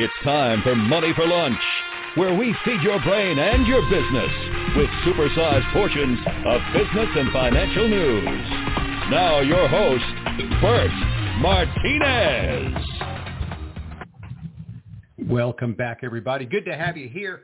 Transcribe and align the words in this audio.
It's 0.00 0.14
time 0.22 0.62
for 0.62 0.76
Money 0.76 1.12
for 1.16 1.26
Lunch, 1.26 1.58
where 2.14 2.32
we 2.32 2.54
feed 2.64 2.80
your 2.82 3.02
brain 3.02 3.36
and 3.36 3.66
your 3.66 3.82
business 3.90 4.30
with 4.76 4.88
supersized 5.04 5.72
portions 5.72 6.20
of 6.46 6.60
business 6.72 7.08
and 7.16 7.32
financial 7.32 7.88
news. 7.88 8.48
Now 9.10 9.40
your 9.40 9.66
host, 9.66 10.04
Bert 10.60 10.92
Martinez. 11.40 12.80
Welcome 15.28 15.74
back, 15.74 16.02
everybody. 16.04 16.44
Good 16.46 16.64
to 16.66 16.76
have 16.76 16.96
you 16.96 17.08
here. 17.08 17.40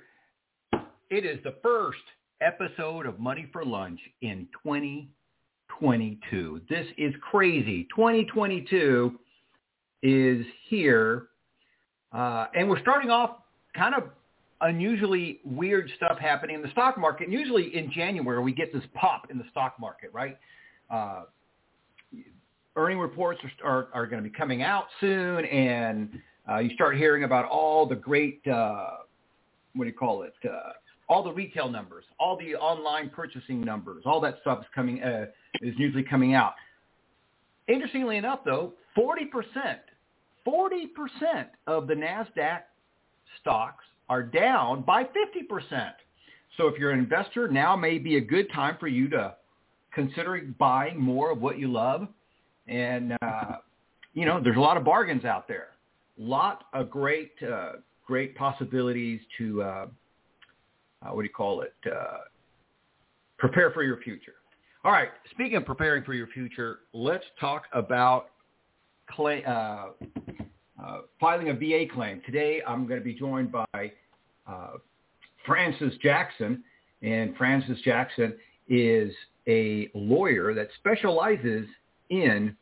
It 1.10 1.26
is 1.26 1.42
the 1.42 1.56
first 1.60 1.98
episode 2.40 3.06
of 3.06 3.18
Money 3.18 3.48
for 3.52 3.64
Lunch 3.64 3.98
in 4.22 4.46
2022. 4.62 6.60
This 6.68 6.86
is 6.98 7.14
crazy. 7.32 7.88
2022 7.96 9.18
is 10.04 10.46
here 10.68 11.30
uh, 12.14 12.46
and 12.54 12.68
we're 12.68 12.80
starting 12.80 13.10
off 13.10 13.38
kind 13.76 13.94
of 13.94 14.04
unusually 14.60 15.40
weird 15.44 15.90
stuff 15.96 16.18
happening 16.18 16.56
in 16.56 16.62
the 16.62 16.70
stock 16.70 16.96
market. 16.96 17.24
And 17.24 17.32
usually 17.32 17.76
in 17.76 17.90
January, 17.90 18.42
we 18.42 18.52
get 18.52 18.72
this 18.72 18.84
pop 18.94 19.30
in 19.30 19.38
the 19.38 19.44
stock 19.50 19.78
market, 19.80 20.10
right? 20.12 20.38
Uh, 20.90 21.24
earning 22.76 22.98
reports 22.98 23.40
are, 23.62 23.68
are, 23.68 23.88
are 23.92 24.06
going 24.06 24.22
to 24.22 24.28
be 24.28 24.34
coming 24.34 24.62
out 24.62 24.84
soon, 25.00 25.44
and 25.44 26.08
uh, 26.48 26.58
you 26.58 26.70
start 26.74 26.96
hearing 26.96 27.24
about 27.24 27.46
all 27.46 27.86
the 27.86 27.94
great, 27.94 28.40
uh, 28.46 28.90
what 29.74 29.84
do 29.84 29.90
you 29.90 29.96
call 29.96 30.22
it, 30.22 30.34
uh, 30.48 30.70
all 31.08 31.22
the 31.22 31.32
retail 31.32 31.68
numbers, 31.68 32.04
all 32.18 32.36
the 32.38 32.54
online 32.54 33.10
purchasing 33.10 33.60
numbers, 33.60 34.04
all 34.06 34.20
that 34.20 34.38
stuff 34.40 34.60
is 34.60 34.66
coming, 34.74 35.02
uh, 35.02 35.26
is 35.62 35.74
usually 35.76 36.02
coming 36.02 36.34
out. 36.34 36.54
Interestingly 37.68 38.16
enough, 38.16 38.40
though, 38.44 38.72
40% 38.96 39.26
40% 40.46 41.46
of 41.66 41.86
the 41.86 41.94
NASDAQ 41.94 42.60
stocks 43.40 43.84
are 44.08 44.22
down 44.22 44.82
by 44.82 45.04
50%. 45.04 45.92
So 46.56 46.68
if 46.68 46.78
you're 46.78 46.90
an 46.90 46.98
investor, 46.98 47.48
now 47.48 47.74
may 47.74 47.98
be 47.98 48.16
a 48.16 48.20
good 48.20 48.50
time 48.52 48.76
for 48.78 48.86
you 48.86 49.08
to 49.10 49.34
consider 49.92 50.40
buying 50.58 51.00
more 51.00 51.30
of 51.30 51.40
what 51.40 51.58
you 51.58 51.70
love. 51.70 52.08
And, 52.68 53.16
uh, 53.22 53.56
you 54.12 54.24
know, 54.24 54.40
there's 54.42 54.56
a 54.56 54.60
lot 54.60 54.76
of 54.76 54.84
bargains 54.84 55.24
out 55.24 55.48
there. 55.48 55.68
Lot 56.16 56.64
of 56.72 56.90
great, 56.90 57.32
uh, 57.42 57.72
great 58.06 58.36
possibilities 58.36 59.20
to, 59.38 59.62
uh, 59.62 59.86
uh, 61.02 61.08
what 61.10 61.22
do 61.22 61.26
you 61.26 61.34
call 61.34 61.62
it, 61.62 61.74
uh, 61.90 62.18
prepare 63.38 63.70
for 63.72 63.82
your 63.82 63.96
future. 63.98 64.34
All 64.84 64.92
right, 64.92 65.08
speaking 65.30 65.56
of 65.56 65.64
preparing 65.64 66.04
for 66.04 66.12
your 66.12 66.26
future, 66.28 66.80
let's 66.92 67.24
talk 67.40 67.64
about 67.72 68.30
clay, 69.10 69.44
uh, 69.44 69.86
uh, 70.82 70.98
filing 71.20 71.50
a 71.50 71.54
VA 71.54 71.84
claim. 71.92 72.20
Today, 72.26 72.60
I'm 72.66 72.86
going 72.86 73.00
to 73.00 73.04
be 73.04 73.14
joined 73.14 73.52
by 73.52 73.92
uh, 74.46 74.72
Francis 75.46 75.94
Jackson, 76.02 76.62
and 77.02 77.36
Francis 77.36 77.78
Jackson 77.84 78.34
is 78.68 79.12
a 79.46 79.90
lawyer 79.94 80.54
that 80.54 80.68
specializes 80.78 81.66
in 82.10 82.56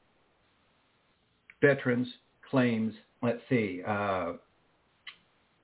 veterans 1.60 2.08
claims. 2.48 2.94
Let's 3.22 3.40
see. 3.48 3.82
Uh, 3.86 4.32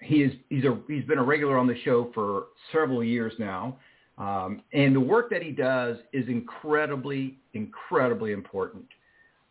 he 0.00 0.22
is 0.22 0.32
he's 0.48 0.64
a 0.64 0.78
he's 0.86 1.04
been 1.04 1.18
a 1.18 1.24
regular 1.24 1.58
on 1.58 1.66
the 1.66 1.76
show 1.84 2.10
for 2.14 2.46
several 2.72 3.02
years 3.02 3.32
now, 3.38 3.76
um, 4.16 4.62
and 4.72 4.94
the 4.94 5.00
work 5.00 5.28
that 5.30 5.42
he 5.42 5.50
does 5.50 5.96
is 6.12 6.28
incredibly 6.28 7.36
incredibly 7.54 8.32
important. 8.32 8.84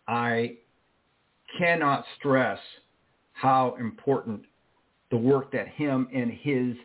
I 0.07 0.55
cannot 1.57 2.05
stress 2.17 2.59
how 3.33 3.75
important 3.79 4.41
the 5.11 5.17
work 5.17 5.51
that 5.51 5.67
him 5.67 6.07
and 6.13 6.31
his 6.31 6.75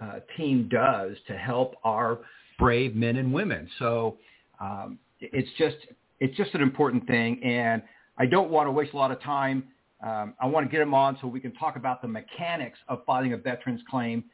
uh, 0.00 0.20
team 0.36 0.68
does 0.70 1.16
to 1.26 1.36
help 1.36 1.74
our 1.84 2.20
brave 2.58 2.94
men 2.94 3.16
and 3.16 3.32
women. 3.32 3.68
So 3.78 4.18
um, 4.60 4.98
it's 5.20 5.48
just 5.58 5.76
it's 6.20 6.36
just 6.36 6.54
an 6.54 6.60
important 6.60 7.06
thing, 7.06 7.42
and 7.42 7.82
I 8.18 8.26
don't 8.26 8.50
want 8.50 8.66
to 8.66 8.70
waste 8.70 8.92
a 8.92 8.96
lot 8.96 9.10
of 9.10 9.20
time. 9.22 9.64
Um, 10.02 10.34
I 10.40 10.46
want 10.46 10.66
to 10.66 10.70
get 10.70 10.80
him 10.80 10.94
on 10.94 11.18
so 11.20 11.26
we 11.26 11.40
can 11.40 11.52
talk 11.54 11.76
about 11.76 12.02
the 12.02 12.08
mechanics 12.08 12.78
of 12.88 13.04
filing 13.04 13.32
a 13.32 13.36
veterans 13.36 13.80
claim. 13.90 14.24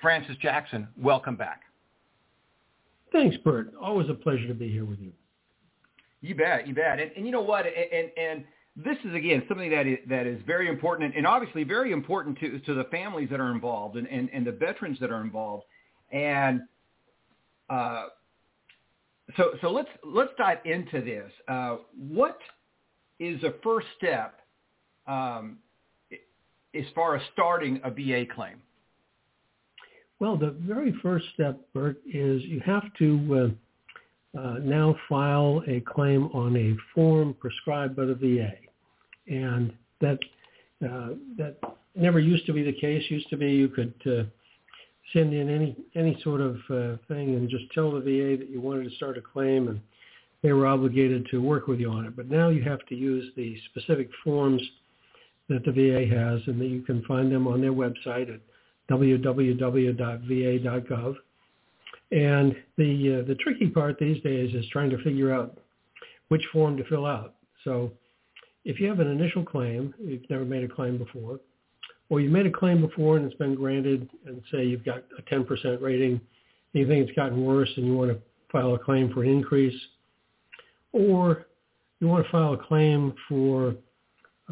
Francis 0.00 0.36
Jackson, 0.40 0.88
welcome 0.96 1.36
back. 1.36 1.62
Thanks, 3.12 3.36
Bert. 3.38 3.72
Always 3.80 4.08
a 4.08 4.14
pleasure 4.14 4.46
to 4.46 4.54
be 4.54 4.68
here 4.70 4.84
with 4.84 4.98
you. 4.98 5.12
You 6.20 6.34
bet, 6.34 6.66
you 6.66 6.74
bet. 6.74 6.98
And, 6.98 7.10
and 7.16 7.26
you 7.26 7.32
know 7.32 7.42
what? 7.42 7.66
And, 7.66 8.10
and, 8.16 8.44
this 8.78 8.98
is 9.06 9.14
again 9.14 9.42
something 9.48 9.70
that 9.70 9.86
is, 9.86 9.98
that 10.06 10.26
is 10.26 10.38
very 10.46 10.68
important 10.68 11.16
and 11.16 11.26
obviously 11.26 11.64
very 11.64 11.92
important 11.92 12.38
to, 12.40 12.58
to 12.58 12.74
the 12.74 12.84
families 12.90 13.30
that 13.30 13.40
are 13.40 13.50
involved 13.50 13.96
and, 13.96 14.06
and, 14.06 14.28
and 14.34 14.46
the 14.46 14.52
veterans 14.52 14.98
that 15.00 15.10
are 15.10 15.22
involved. 15.22 15.64
And 16.12 16.60
uh, 17.70 18.08
so 19.36 19.52
so 19.60 19.70
let's 19.70 19.88
let's 20.04 20.30
dive 20.38 20.58
into 20.64 21.00
this. 21.00 21.30
Uh, 21.48 21.76
what 21.96 22.38
is 23.18 23.40
the 23.40 23.54
first 23.62 23.86
step 23.96 24.40
um, 25.06 25.58
as 26.74 26.84
far 26.94 27.16
as 27.16 27.22
starting 27.32 27.80
a 27.82 27.90
VA 27.90 28.24
claim? 28.32 28.56
Well, 30.18 30.36
the 30.36 30.54
very 30.60 30.94
first 31.02 31.26
step, 31.34 31.60
Bert, 31.74 32.00
is 32.06 32.42
you 32.44 32.60
have 32.64 32.84
to 32.98 33.56
uh, 34.38 34.58
now 34.62 34.96
file 35.08 35.62
a 35.66 35.80
claim 35.80 36.26
on 36.34 36.56
a 36.56 36.76
form 36.94 37.34
prescribed 37.40 37.96
by 37.96 38.04
the 38.04 38.14
VA. 38.14 38.52
And 39.28 39.72
that, 40.00 40.18
uh, 40.84 41.14
that 41.38 41.56
never 41.94 42.20
used 42.20 42.46
to 42.46 42.52
be 42.52 42.62
the 42.62 42.72
case. 42.72 43.02
Used 43.10 43.30
to 43.30 43.36
be 43.36 43.52
you 43.52 43.68
could 43.68 43.94
uh, 44.06 44.24
send 45.12 45.32
in 45.32 45.48
any, 45.48 45.76
any 45.94 46.20
sort 46.22 46.40
of 46.40 46.56
uh, 46.70 46.96
thing 47.08 47.34
and 47.34 47.48
just 47.48 47.64
tell 47.72 47.90
the 47.92 48.00
VA 48.00 48.36
that 48.36 48.50
you 48.50 48.60
wanted 48.60 48.88
to 48.88 48.96
start 48.96 49.16
a 49.16 49.22
claim 49.22 49.68
and 49.68 49.80
they 50.42 50.52
were 50.52 50.66
obligated 50.66 51.26
to 51.30 51.40
work 51.40 51.66
with 51.66 51.80
you 51.80 51.90
on 51.90 52.04
it. 52.04 52.14
But 52.14 52.30
now 52.30 52.50
you 52.50 52.62
have 52.62 52.84
to 52.86 52.94
use 52.94 53.32
the 53.36 53.56
specific 53.70 54.10
forms 54.22 54.62
that 55.48 55.64
the 55.64 55.72
VA 55.72 56.06
has 56.14 56.40
and 56.46 56.60
that 56.60 56.66
you 56.66 56.82
can 56.82 57.02
find 57.04 57.32
them 57.32 57.46
on 57.46 57.60
their 57.60 57.72
website 57.72 58.32
at 58.32 58.40
www.va.gov. 58.90 59.56
And 62.12 62.54
the 62.76 63.20
uh, 63.20 63.26
the 63.26 63.34
tricky 63.36 63.68
part 63.68 63.98
these 63.98 64.22
days 64.22 64.54
is 64.54 64.64
trying 64.70 64.90
to 64.90 65.02
figure 65.02 65.34
out 65.34 65.58
which 66.28 66.44
form 66.52 66.76
to 66.76 66.84
fill 66.84 67.06
out. 67.06 67.34
So 67.64 67.92
if 68.64 68.80
you 68.80 68.88
have 68.88 69.00
an 69.00 69.08
initial 69.08 69.44
claim, 69.44 69.94
you've 69.98 70.28
never 70.30 70.44
made 70.44 70.64
a 70.64 70.68
claim 70.68 70.98
before, 70.98 71.40
or 72.08 72.20
you've 72.20 72.32
made 72.32 72.46
a 72.46 72.50
claim 72.50 72.80
before 72.80 73.16
and 73.16 73.26
it's 73.26 73.36
been 73.36 73.54
granted, 73.54 74.08
and 74.26 74.42
say 74.52 74.64
you've 74.64 74.84
got 74.84 75.04
a 75.18 75.22
10% 75.22 75.80
rating, 75.80 76.12
and 76.12 76.20
you 76.72 76.86
think 76.86 77.06
it's 77.06 77.16
gotten 77.16 77.44
worse 77.44 77.70
and 77.76 77.86
you 77.86 77.94
want 77.94 78.10
to 78.10 78.18
file 78.50 78.74
a 78.74 78.78
claim 78.78 79.12
for 79.12 79.22
an 79.22 79.30
increase, 79.30 79.80
or 80.92 81.46
you 82.00 82.08
want 82.08 82.24
to 82.24 82.30
file 82.30 82.54
a 82.54 82.58
claim 82.58 83.14
for 83.28 83.74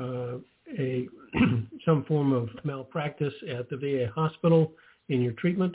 uh, 0.00 0.36
a 0.78 1.06
some 1.84 2.04
form 2.04 2.32
of 2.32 2.48
malpractice 2.64 3.34
at 3.50 3.68
the 3.68 3.76
VA 3.76 4.10
hospital 4.14 4.72
in 5.08 5.20
your 5.20 5.32
treatment, 5.32 5.74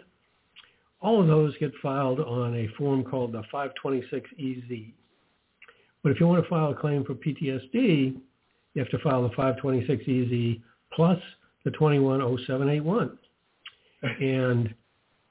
all 1.02 1.22
of 1.22 1.28
those 1.28 1.58
get 1.60 1.72
filed 1.82 2.20
on 2.20 2.56
a 2.56 2.68
form 2.78 3.04
called 3.04 3.32
the 3.32 3.44
526EZ. 3.54 4.92
But 6.04 6.12
if 6.12 6.20
you 6.20 6.28
want 6.28 6.44
to 6.44 6.50
file 6.50 6.72
a 6.72 6.76
claim 6.76 7.04
for 7.04 7.14
PTSD, 7.16 8.16
you 8.74 8.82
have 8.82 8.90
to 8.90 9.00
file 9.00 9.24
the 9.24 9.30
526EZ 9.30 10.62
plus 10.94 11.20
the 11.66 11.72
210781. 11.72 13.18
and 14.02 14.74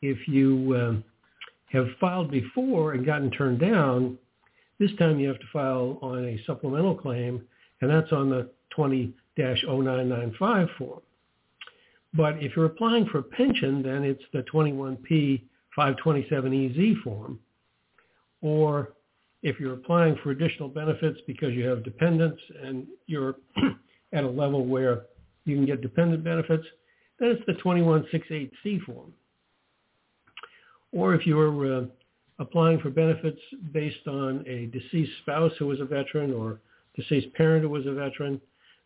if 0.01 0.29
you 0.29 0.77
um, 0.77 1.05
have 1.73 1.87
filed 2.01 2.31
before 2.31 2.93
and 2.93 3.05
gotten 3.05 3.31
turned 3.31 3.59
down, 3.59 4.17
this 4.79 4.91
time 4.99 5.19
you 5.19 5.27
have 5.29 5.41
to 5.41 5.47
file 5.53 5.99
on 6.03 6.25
a 6.25 6.41
supplemental 6.47 6.95
claim, 6.95 7.43
and 7.81 7.91
that's 7.91 8.13
on 8.13 8.31
the 8.31 8.49
20-0995 8.77 10.69
form. 10.77 11.01
But 12.15 12.43
if 12.43 12.55
you're 12.55 12.67
applying 12.67 13.07
for 13.07 13.19
a 13.19 13.23
pension, 13.23 13.83
then 13.83 14.05
it's 14.05 14.23
the 14.33 14.43
21P 14.43 15.43
527EZ 15.77 17.03
form. 17.03 17.39
Or 18.41 18.95
if 19.43 19.61
you're 19.61 19.75
applying 19.75 20.17
for 20.23 20.31
additional 20.31 20.69
benefits 20.69 21.19
because 21.27 21.53
you 21.55 21.65
have 21.67 21.85
dependents 21.85 22.41
and 22.63 22.87
you're 23.07 23.37
at 24.13 24.25
a 24.25 24.29
level 24.29 24.67
where 24.67 25.03
you 25.45 25.57
can 25.57 25.67
get 25.67 25.81
dependent 25.81 26.25
benefits, 26.25 26.65
then 27.19 27.31
it's 27.31 27.43
the 27.47 27.55
2168C 27.55 28.83
form. 28.83 29.13
Or 30.93 31.15
if 31.15 31.27
you're 31.27 31.81
uh, 31.81 31.85
applying 32.39 32.81
for 32.81 32.91
benefits 32.91 33.41
based 33.73 34.07
on 34.07 34.45
a 34.47 34.67
deceased 34.67 35.13
spouse 35.23 35.53
who 35.59 35.67
was 35.67 35.81
a 35.81 35.85
veteran 35.85 36.33
or 36.33 36.61
deceased 36.97 37.33
parent 37.35 37.63
who 37.63 37.69
was 37.69 37.87
a 37.87 37.93
veteran, 37.93 38.41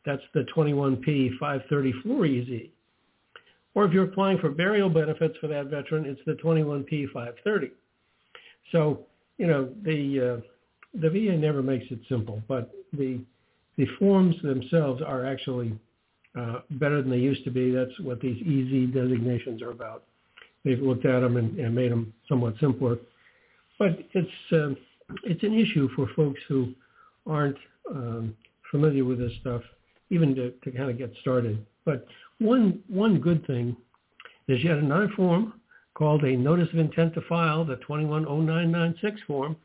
that's 0.04 0.22
the 0.34 0.44
21P 0.54 1.38
534EZ. 1.40 2.70
Or 3.74 3.84
if 3.84 3.92
you're 3.92 4.04
applying 4.04 4.38
for 4.38 4.50
burial 4.50 4.90
benefits 4.90 5.36
for 5.40 5.46
that 5.48 5.66
veteran, 5.66 6.04
it's 6.04 6.20
the 6.26 6.34
21P 6.34 7.10
530. 7.12 7.70
So, 8.70 9.06
you 9.38 9.46
know, 9.46 9.70
the, 9.82 10.40
uh, 10.42 11.00
the 11.00 11.08
VA 11.08 11.36
never 11.36 11.62
makes 11.62 11.86
it 11.90 12.00
simple, 12.08 12.42
but 12.48 12.70
the, 12.92 13.20
the 13.78 13.86
forms 13.98 14.36
themselves 14.42 15.00
are 15.02 15.24
actually 15.24 15.78
uh, 16.38 16.60
better 16.72 17.00
than 17.02 17.10
they 17.10 17.18
used 17.18 17.44
to 17.44 17.50
be. 17.50 17.70
That's 17.70 17.98
what 18.00 18.20
these 18.20 18.40
easy 18.42 18.86
designations 18.86 19.62
are 19.62 19.70
about. 19.70 20.04
They've 20.64 20.80
looked 20.80 21.06
at 21.06 21.20
them 21.20 21.36
and, 21.36 21.58
and 21.58 21.74
made 21.74 21.90
them 21.90 22.12
somewhat 22.28 22.54
simpler, 22.60 22.98
but 23.78 23.98
it's 24.12 24.30
um, 24.52 24.76
it's 25.24 25.42
an 25.42 25.54
issue 25.58 25.88
for 25.94 26.08
folks 26.14 26.40
who 26.48 26.72
aren't 27.26 27.56
um, 27.90 28.36
familiar 28.70 29.04
with 29.04 29.18
this 29.18 29.32
stuff, 29.40 29.62
even 30.10 30.34
to, 30.34 30.52
to 30.64 30.70
kind 30.70 30.90
of 30.90 30.98
get 30.98 31.12
started. 31.20 31.64
But 31.84 32.06
one 32.42 32.80
one 32.88 33.20
good 33.20 33.46
thing 33.46 33.76
is 34.48 34.62
yet 34.62 34.78
another 34.78 35.08
form 35.16 35.54
called 35.94 36.24
a 36.24 36.36
Notice 36.36 36.68
of 36.72 36.78
Intent 36.78 37.14
to 37.14 37.20
File, 37.22 37.64
the 37.64 37.76
210996 37.76 39.20
form, 39.26 39.56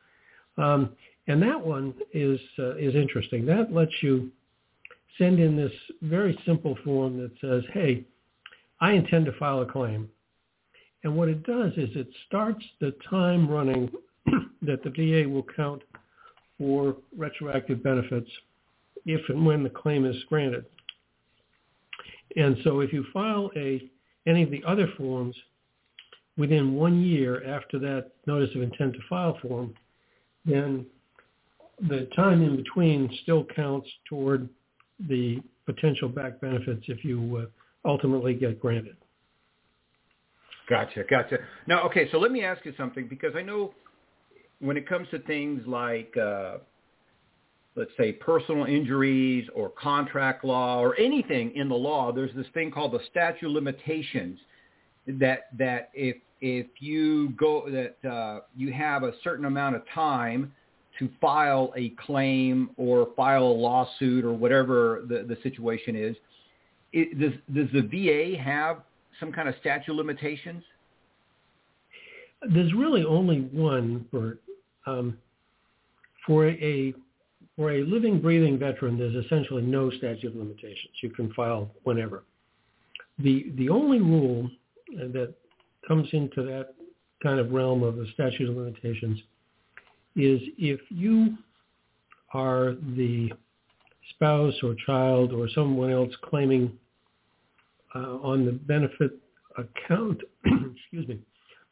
um, 0.58 0.90
and 1.28 1.42
that 1.42 1.60
one 1.60 1.94
is 2.14 2.40
uh, 2.60 2.76
is 2.76 2.96
interesting. 2.96 3.46
That 3.46 3.74
lets 3.74 3.92
you 4.02 4.32
send 5.18 5.40
in 5.40 5.56
this 5.56 5.72
very 6.02 6.38
simple 6.46 6.78
form 6.84 7.18
that 7.18 7.32
says, 7.42 7.64
"Hey, 7.74 8.04
I 8.80 8.94
intend 8.94 9.26
to 9.26 9.34
file 9.34 9.62
a 9.62 9.66
claim," 9.66 10.10
and 11.04 11.16
what 11.16 11.30
it 11.30 11.44
does 11.44 11.74
is 11.74 11.90
it 11.96 12.08
starts 12.28 12.64
the 12.80 12.94
time 13.10 13.50
running 13.50 13.90
that 14.62 14.84
the 14.84 14.90
VA 14.90 15.28
will 15.28 15.46
count 15.56 15.82
for 16.58 16.98
retroactive 17.16 17.84
benefits 17.84 18.30
if 19.06 19.22
and 19.30 19.46
when 19.46 19.64
the 19.64 19.70
claim 19.70 20.06
is 20.06 20.16
granted. 20.28 20.66
And 22.38 22.56
so 22.63 22.80
if 22.80 22.94
you 22.94 23.04
file 23.12 23.51
a 23.57 23.89
any 24.25 24.44
of 24.44 24.51
the 24.51 24.63
other 24.66 24.88
forms 24.98 25.36
within 26.38 26.75
one 26.75 27.01
year 27.01 27.44
after 27.44 27.80
that 27.80 28.12
notice 28.25 28.54
of 28.56 28.62
intent 28.62 28.94
to 28.94 29.00
file 29.10 29.38
form, 29.42 29.74
then 30.45 30.86
the 31.89 32.07
time 32.16 32.42
in 32.44 32.56
between 32.56 33.10
still 33.24 33.45
counts 33.56 33.88
toward 34.07 34.48
the 35.07 35.42
potential 35.66 36.10
back 36.10 36.39
benefits 36.39 36.84
if 36.88 37.04
you 37.04 37.38
uh, 37.86 37.89
ultimately 37.89 38.34
get 38.34 38.60
granted. 38.60 38.98
Gotcha, 40.69 41.04
gotcha. 41.10 41.38
Now, 41.66 41.83
okay, 41.83 42.10
so 42.12 42.19
let 42.19 42.31
me 42.31 42.44
ask 42.44 42.66
you 42.66 42.74
something 42.78 43.07
because 43.07 43.33
I 43.36 43.42
know 43.42 43.74
when 44.60 44.75
it 44.75 44.88
comes 44.88 45.07
to 45.12 45.19
things 45.19 45.66
like, 45.66 46.16
uh, 46.18 46.57
let's 47.78 47.92
say, 47.96 48.12
personal 48.12 48.66
injuries 48.66 49.48
or 49.56 49.70
contract 49.70 50.44
law 50.44 50.80
or 50.80 50.98
anything 51.00 51.56
in 51.56 51.70
the 51.70 51.76
law, 51.76 52.12
there's 52.12 52.36
this 52.36 52.48
thing 52.54 52.72
called 52.72 52.92
the 52.92 53.00
statute 53.10 53.46
of 53.46 53.54
limitations 53.54 54.40
that 55.08 55.48
that 55.58 55.92
if 55.94 56.18
if 56.42 56.68
you 56.80 57.30
go 57.30 57.70
that 57.70 58.10
uh, 58.10 58.42
you 58.56 58.74
have 58.74 59.04
a 59.04 59.14
certain 59.24 59.46
amount 59.46 59.76
of 59.76 59.84
time 59.94 60.52
to 61.00 61.08
file 61.22 61.72
a 61.78 61.90
claim 62.06 62.72
or 62.76 63.10
file 63.16 63.44
a 63.44 63.46
lawsuit 63.46 64.26
or 64.26 64.34
whatever 64.34 65.04
the, 65.08 65.24
the 65.28 65.38
situation 65.44 65.96
is, 65.96 66.16
it, 66.92 67.20
does, 67.20 67.34
does 67.54 67.68
the 67.72 67.82
VA 67.82 68.42
have 68.42 68.80
some 69.20 69.32
kind 69.32 69.48
of 69.48 69.54
statute 69.60 69.92
of 69.92 69.98
limitations? 69.98 70.64
There's 72.52 72.74
really 72.74 73.06
only 73.06 73.42
one, 73.52 74.08
Bert. 74.12 74.42
Um, 74.88 75.18
for 76.26 76.48
a 76.48 76.94
for 77.57 77.71
a 77.71 77.83
living, 77.83 78.21
breathing 78.21 78.57
veteran, 78.59 78.98
there's 78.98 79.25
essentially 79.25 79.63
no 79.63 79.89
statute 79.89 80.27
of 80.27 80.36
limitations. 80.36 80.94
You 81.01 81.09
can 81.09 81.33
file 81.33 81.71
whenever. 81.83 82.24
The 83.19 83.51
the 83.57 83.68
only 83.69 84.00
rule 84.00 84.50
that 84.95 85.33
comes 85.88 86.07
into 86.13 86.44
that 86.44 86.75
kind 87.21 87.39
of 87.39 87.51
realm 87.51 87.81
of 87.81 87.95
the 87.95 88.06
statute 88.13 88.48
of 88.48 88.56
limitations 88.56 89.19
is 90.15 90.39
if 90.57 90.80
you 90.89 91.36
are 92.33 92.75
the 92.95 93.31
spouse 94.12 94.54
or 94.62 94.75
child 94.86 95.33
or 95.33 95.50
someone 95.50 95.92
else 95.92 96.13
claiming 96.24 96.71
uh, 97.95 98.18
on 98.21 98.45
the 98.45 98.51
benefit 98.51 99.12
account, 99.57 100.21
excuse 100.45 101.07
me, 101.07 101.19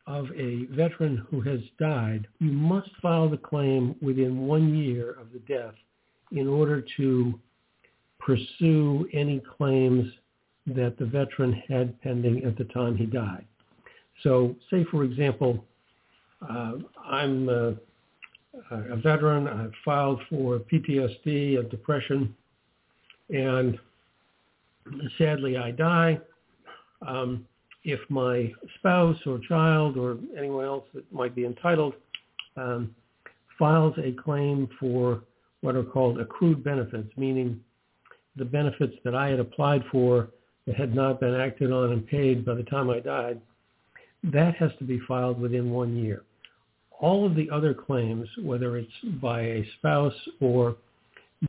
of 0.08 0.28
a 0.36 0.66
veteran 0.66 1.26
who 1.30 1.42
has 1.42 1.60
died, 1.80 2.28
you 2.40 2.52
must 2.52 2.90
file 3.02 3.30
the 3.30 3.38
claim 3.38 3.96
within 4.02 4.46
one 4.48 4.76
year 4.76 5.12
of 5.12 5.32
the 5.34 5.40
death 5.40 5.74
in 6.32 6.48
order 6.48 6.84
to 6.98 7.40
pursue 8.20 9.08
any 9.14 9.42
claims 9.58 10.12
that 10.68 10.98
the 10.98 11.06
veteran 11.06 11.54
had 11.68 12.00
pending 12.02 12.44
at 12.44 12.58
the 12.58 12.64
time 12.66 12.96
he 12.96 13.06
died. 13.06 13.46
So 14.24 14.56
say, 14.72 14.86
for 14.90 15.04
example, 15.04 15.64
uh, 16.48 16.74
I'm 17.04 17.50
a, 17.50 17.76
a 18.72 18.96
veteran. 18.98 19.48
I've 19.48 19.74
filed 19.84 20.22
for 20.30 20.60
PTSD, 20.60 21.60
a 21.60 21.64
depression, 21.64 22.36
and 23.30 23.78
sadly 25.18 25.58
I 25.58 25.72
die. 25.72 26.20
Um, 27.06 27.46
if 27.86 28.00
my 28.10 28.52
spouse 28.80 29.18
or 29.28 29.40
child 29.48 29.96
or 29.96 30.18
anyone 30.38 30.66
else 30.66 30.86
that 30.96 31.10
might 31.14 31.36
be 31.36 31.46
entitled 31.46 31.94
um, 32.58 32.94
files 33.60 33.94
a 34.04 34.12
claim 34.12 34.68
for 34.80 35.22
what 35.62 35.76
are 35.76 35.84
called 35.84 36.20
accrued 36.20 36.64
benefits, 36.64 37.10
meaning 37.16 37.60
the 38.36 38.44
benefits 38.44 38.96
that 39.04 39.14
I 39.14 39.30
had 39.30 39.40
applied 39.40 39.84
for 39.92 40.30
that 40.66 40.76
had 40.76 40.96
not 40.96 41.20
been 41.20 41.36
acted 41.36 41.72
on 41.72 41.92
and 41.92 42.08
paid 42.08 42.44
by 42.44 42.56
the 42.56 42.64
time 42.64 42.90
I 42.90 43.00
died, 43.00 43.40
that 44.24 44.56
has 44.56 44.72
to 44.80 44.84
be 44.84 45.00
filed 45.08 45.40
within 45.40 45.70
one 45.70 45.96
year. 45.96 46.24
All 47.00 47.24
of 47.24 47.36
the 47.36 47.50
other 47.52 47.76
claims, 47.76 48.28
whether 48.42 48.78
it's 48.78 49.20
by 49.22 49.42
a 49.42 49.70
spouse 49.78 50.14
or 50.42 50.76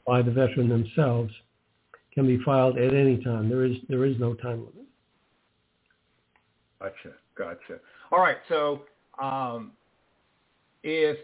by 0.07 0.21
the 0.21 0.31
veteran 0.31 0.69
themselves, 0.69 1.33
can 2.13 2.27
be 2.27 2.43
filed 2.45 2.77
at 2.77 2.93
any 2.93 3.23
time. 3.23 3.49
There 3.49 3.65
is 3.65 3.77
there 3.89 4.05
is 4.05 4.19
no 4.19 4.35
time 4.35 4.59
limit. 4.59 4.86
Gotcha, 6.81 7.15
gotcha. 7.37 7.81
All 8.13 8.21
right, 8.21 8.37
so 8.49 8.83
um, 9.21 9.73
if 10.83 11.17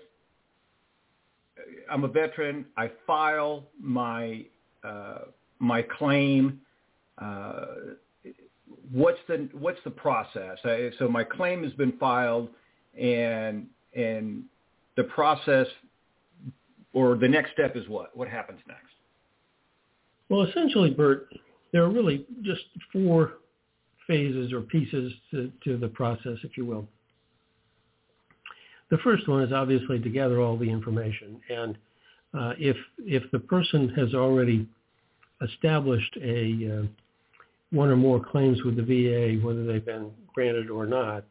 I'm 1.90 2.04
a 2.04 2.08
veteran, 2.08 2.66
I 2.76 2.90
file 3.06 3.64
my 3.80 4.44
uh, 4.82 5.18
my 5.58 5.82
claim 5.82 6.60
uh, 7.18 7.64
what's 8.92 9.18
the 9.28 9.48
what's 9.52 9.78
the 9.84 9.90
process? 9.90 10.58
I, 10.64 10.90
so 10.98 11.08
my 11.08 11.24
claim 11.24 11.62
has 11.62 11.72
been 11.74 11.92
filed, 11.98 12.48
and 12.98 13.66
and 13.94 14.44
the 14.96 15.04
process 15.04 15.66
or 16.92 17.16
the 17.16 17.28
next 17.28 17.52
step 17.52 17.76
is 17.76 17.88
what? 17.88 18.16
What 18.16 18.28
happens 18.28 18.60
next? 18.66 18.80
Well, 20.28 20.42
essentially, 20.42 20.90
Bert, 20.90 21.28
there 21.72 21.82
are 21.82 21.90
really 21.90 22.26
just 22.42 22.62
four 22.92 23.34
phases 24.06 24.52
or 24.52 24.60
pieces 24.62 25.12
to, 25.30 25.50
to 25.64 25.76
the 25.76 25.88
process, 25.88 26.38
if 26.42 26.56
you 26.56 26.64
will. 26.64 26.86
The 28.90 28.98
first 28.98 29.26
one 29.28 29.42
is 29.42 29.52
obviously 29.52 29.98
to 30.00 30.10
gather 30.10 30.40
all 30.40 30.56
the 30.56 30.70
information, 30.70 31.40
and 31.48 31.78
uh, 32.38 32.52
if 32.58 32.76
if 32.98 33.22
the 33.30 33.38
person 33.38 33.88
has 33.90 34.14
already 34.14 34.68
established 35.40 36.16
a 36.22 36.80
uh, 36.80 36.86
one 37.70 37.88
or 37.88 37.96
more 37.96 38.22
claims 38.22 38.62
with 38.64 38.76
the 38.76 38.82
VA, 38.82 39.44
whether 39.44 39.64
they've 39.64 39.84
been 39.84 40.10
granted 40.34 40.68
or 40.68 40.86
not, 40.86 41.24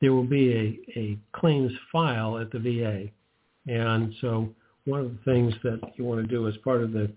there 0.00 0.12
will 0.12 0.26
be 0.26 0.52
a, 0.52 0.98
a 0.98 1.18
claims 1.32 1.72
file 1.90 2.38
at 2.38 2.50
the 2.50 2.58
VA. 2.58 3.06
And 3.72 4.12
so 4.20 4.48
one 4.84 5.00
of 5.00 5.12
the 5.12 5.32
things 5.32 5.54
that 5.62 5.80
you 5.96 6.04
want 6.04 6.20
to 6.20 6.26
do 6.26 6.48
as 6.48 6.56
part 6.58 6.82
of 6.82 6.92
the 6.92 7.10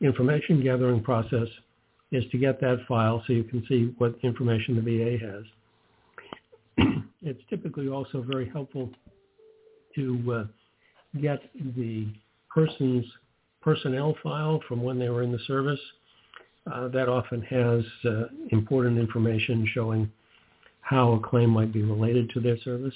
information 0.00 0.62
gathering 0.62 1.02
process 1.02 1.46
is 2.12 2.24
to 2.30 2.38
get 2.38 2.60
that 2.60 2.78
file 2.86 3.22
so 3.26 3.32
you 3.32 3.44
can 3.44 3.64
see 3.66 3.94
what 3.98 4.14
information 4.22 4.76
the 4.76 4.82
VA 4.82 5.18
has. 5.26 6.86
it's 7.22 7.42
typically 7.50 7.88
also 7.88 8.22
very 8.22 8.48
helpful 8.50 8.90
to 9.96 10.32
uh, 10.32 11.20
get 11.20 11.40
the 11.76 12.06
person's 12.54 13.04
personnel 13.60 14.14
file 14.22 14.60
from 14.68 14.82
when 14.82 14.98
they 14.98 15.08
were 15.08 15.22
in 15.22 15.32
the 15.32 15.38
service 15.46 15.80
uh, 16.72 16.88
that 16.88 17.08
often 17.08 17.42
has 17.42 17.82
uh, 18.04 18.24
important 18.50 18.98
information 18.98 19.66
showing 19.72 20.10
how 20.80 21.12
a 21.12 21.20
claim 21.20 21.50
might 21.50 21.72
be 21.72 21.82
related 21.82 22.30
to 22.30 22.40
their 22.40 22.58
service. 22.58 22.94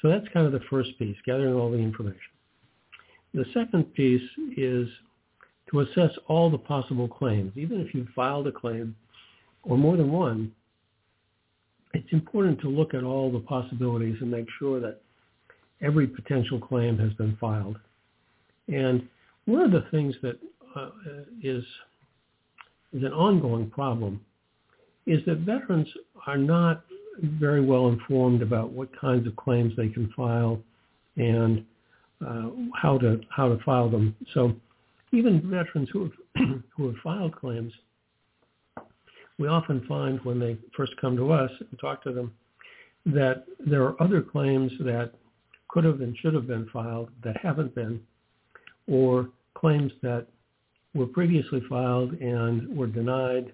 So 0.00 0.08
that's 0.08 0.26
kind 0.32 0.46
of 0.46 0.52
the 0.52 0.60
first 0.70 0.96
piece, 0.98 1.16
gathering 1.26 1.54
all 1.54 1.70
the 1.70 1.78
information. 1.78 2.20
The 3.34 3.44
second 3.52 3.92
piece 3.94 4.22
is 4.56 4.88
to 5.70 5.80
assess 5.80 6.10
all 6.26 6.50
the 6.50 6.58
possible 6.58 7.08
claims. 7.08 7.52
Even 7.56 7.80
if 7.80 7.94
you've 7.94 8.08
filed 8.14 8.46
a 8.46 8.52
claim 8.52 8.94
or 9.62 9.76
more 9.76 9.96
than 9.96 10.10
one, 10.10 10.52
it's 11.94 12.12
important 12.12 12.60
to 12.60 12.68
look 12.68 12.94
at 12.94 13.04
all 13.04 13.30
the 13.30 13.40
possibilities 13.40 14.16
and 14.20 14.30
make 14.30 14.46
sure 14.58 14.80
that 14.80 15.00
every 15.82 16.06
potential 16.06 16.58
claim 16.58 16.98
has 16.98 17.12
been 17.14 17.36
filed. 17.40 17.78
And 18.68 19.08
one 19.46 19.62
of 19.62 19.72
the 19.72 19.86
things 19.90 20.14
that 20.22 20.38
uh, 20.76 20.90
is 21.42 21.64
is 22.92 23.02
an 23.02 23.12
ongoing 23.12 23.68
problem 23.68 24.20
is 25.06 25.20
that 25.26 25.38
veterans 25.38 25.88
are 26.26 26.38
not 26.38 26.84
very 27.22 27.64
well 27.64 27.88
informed 27.88 28.42
about 28.42 28.70
what 28.70 28.88
kinds 28.98 29.26
of 29.26 29.36
claims 29.36 29.74
they 29.76 29.88
can 29.88 30.12
file 30.16 30.60
and 31.16 31.64
uh, 32.26 32.48
how 32.74 32.98
to 32.98 33.20
how 33.30 33.48
to 33.48 33.62
file 33.64 33.90
them. 33.90 34.14
So 34.34 34.54
even 35.12 35.40
veterans 35.50 35.88
who 35.92 36.04
have 36.04 36.48
who 36.76 36.86
have 36.86 36.96
filed 37.02 37.34
claims 37.36 37.72
we 39.38 39.46
often 39.46 39.84
find 39.86 40.20
when 40.24 40.38
they 40.38 40.56
first 40.76 40.92
come 41.00 41.16
to 41.16 41.32
us 41.32 41.50
and 41.58 41.78
talk 41.78 42.02
to 42.02 42.12
them 42.12 42.32
that 43.06 43.44
there 43.64 43.82
are 43.84 44.00
other 44.02 44.20
claims 44.20 44.72
that 44.80 45.12
could 45.68 45.84
have 45.84 46.00
and 46.00 46.16
should 46.18 46.34
have 46.34 46.46
been 46.46 46.68
filed 46.72 47.10
that 47.22 47.36
haven't 47.36 47.74
been, 47.74 48.00
or 48.88 49.30
claims 49.54 49.92
that 50.02 50.26
were 50.94 51.06
previously 51.06 51.62
filed 51.68 52.12
and 52.14 52.76
were 52.76 52.86
denied 52.86 53.52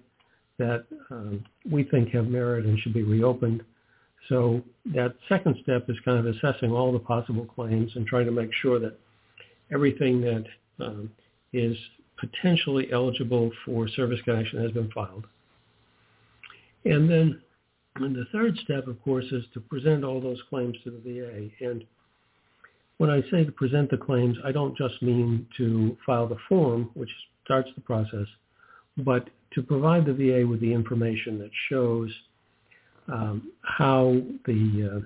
that 0.57 0.85
um, 1.11 1.43
we 1.69 1.83
think 1.83 2.09
have 2.09 2.27
merit 2.27 2.65
and 2.65 2.79
should 2.79 2.93
be 2.93 3.03
reopened. 3.03 3.61
So 4.29 4.61
that 4.93 5.15
second 5.29 5.55
step 5.61 5.89
is 5.89 5.97
kind 6.03 6.17
of 6.17 6.25
assessing 6.25 6.71
all 6.71 6.91
the 6.91 6.99
possible 6.99 7.45
claims 7.45 7.91
and 7.95 8.07
trying 8.07 8.25
to 8.25 8.31
make 8.31 8.49
sure 8.61 8.79
that 8.79 8.97
everything 9.71 10.21
that 10.21 10.45
um, 10.79 11.11
is 11.55 11.77
potentially 12.19 12.91
eligible 12.91 13.51
for 13.65 13.87
service 13.89 14.19
connection 14.23 14.61
has 14.61 14.71
been 14.71 14.89
filed. 14.91 15.25
And 16.85 17.09
then 17.09 17.41
and 17.97 18.15
the 18.15 18.25
third 18.31 18.57
step, 18.57 18.87
of 18.87 19.01
course, 19.03 19.25
is 19.31 19.45
to 19.53 19.61
present 19.61 20.03
all 20.03 20.19
those 20.19 20.41
claims 20.49 20.75
to 20.83 20.91
the 20.91 20.99
VA. 20.99 21.65
And 21.65 21.85
when 22.97 23.09
I 23.09 23.21
say 23.31 23.45
to 23.45 23.51
present 23.51 23.89
the 23.89 23.97
claims, 23.97 24.37
I 24.43 24.51
don't 24.51 24.77
just 24.77 25.01
mean 25.01 25.47
to 25.57 25.97
file 26.05 26.27
the 26.27 26.37
form, 26.49 26.89
which 26.93 27.09
starts 27.45 27.69
the 27.75 27.81
process, 27.81 28.27
but 28.97 29.29
to 29.53 29.63
provide 29.63 30.05
the 30.05 30.13
VA 30.13 30.45
with 30.45 30.59
the 30.59 30.73
information 30.73 31.39
that 31.39 31.51
shows 31.69 32.11
um, 33.07 33.51
how 33.61 34.21
the 34.45 34.97
uh, 34.97 35.05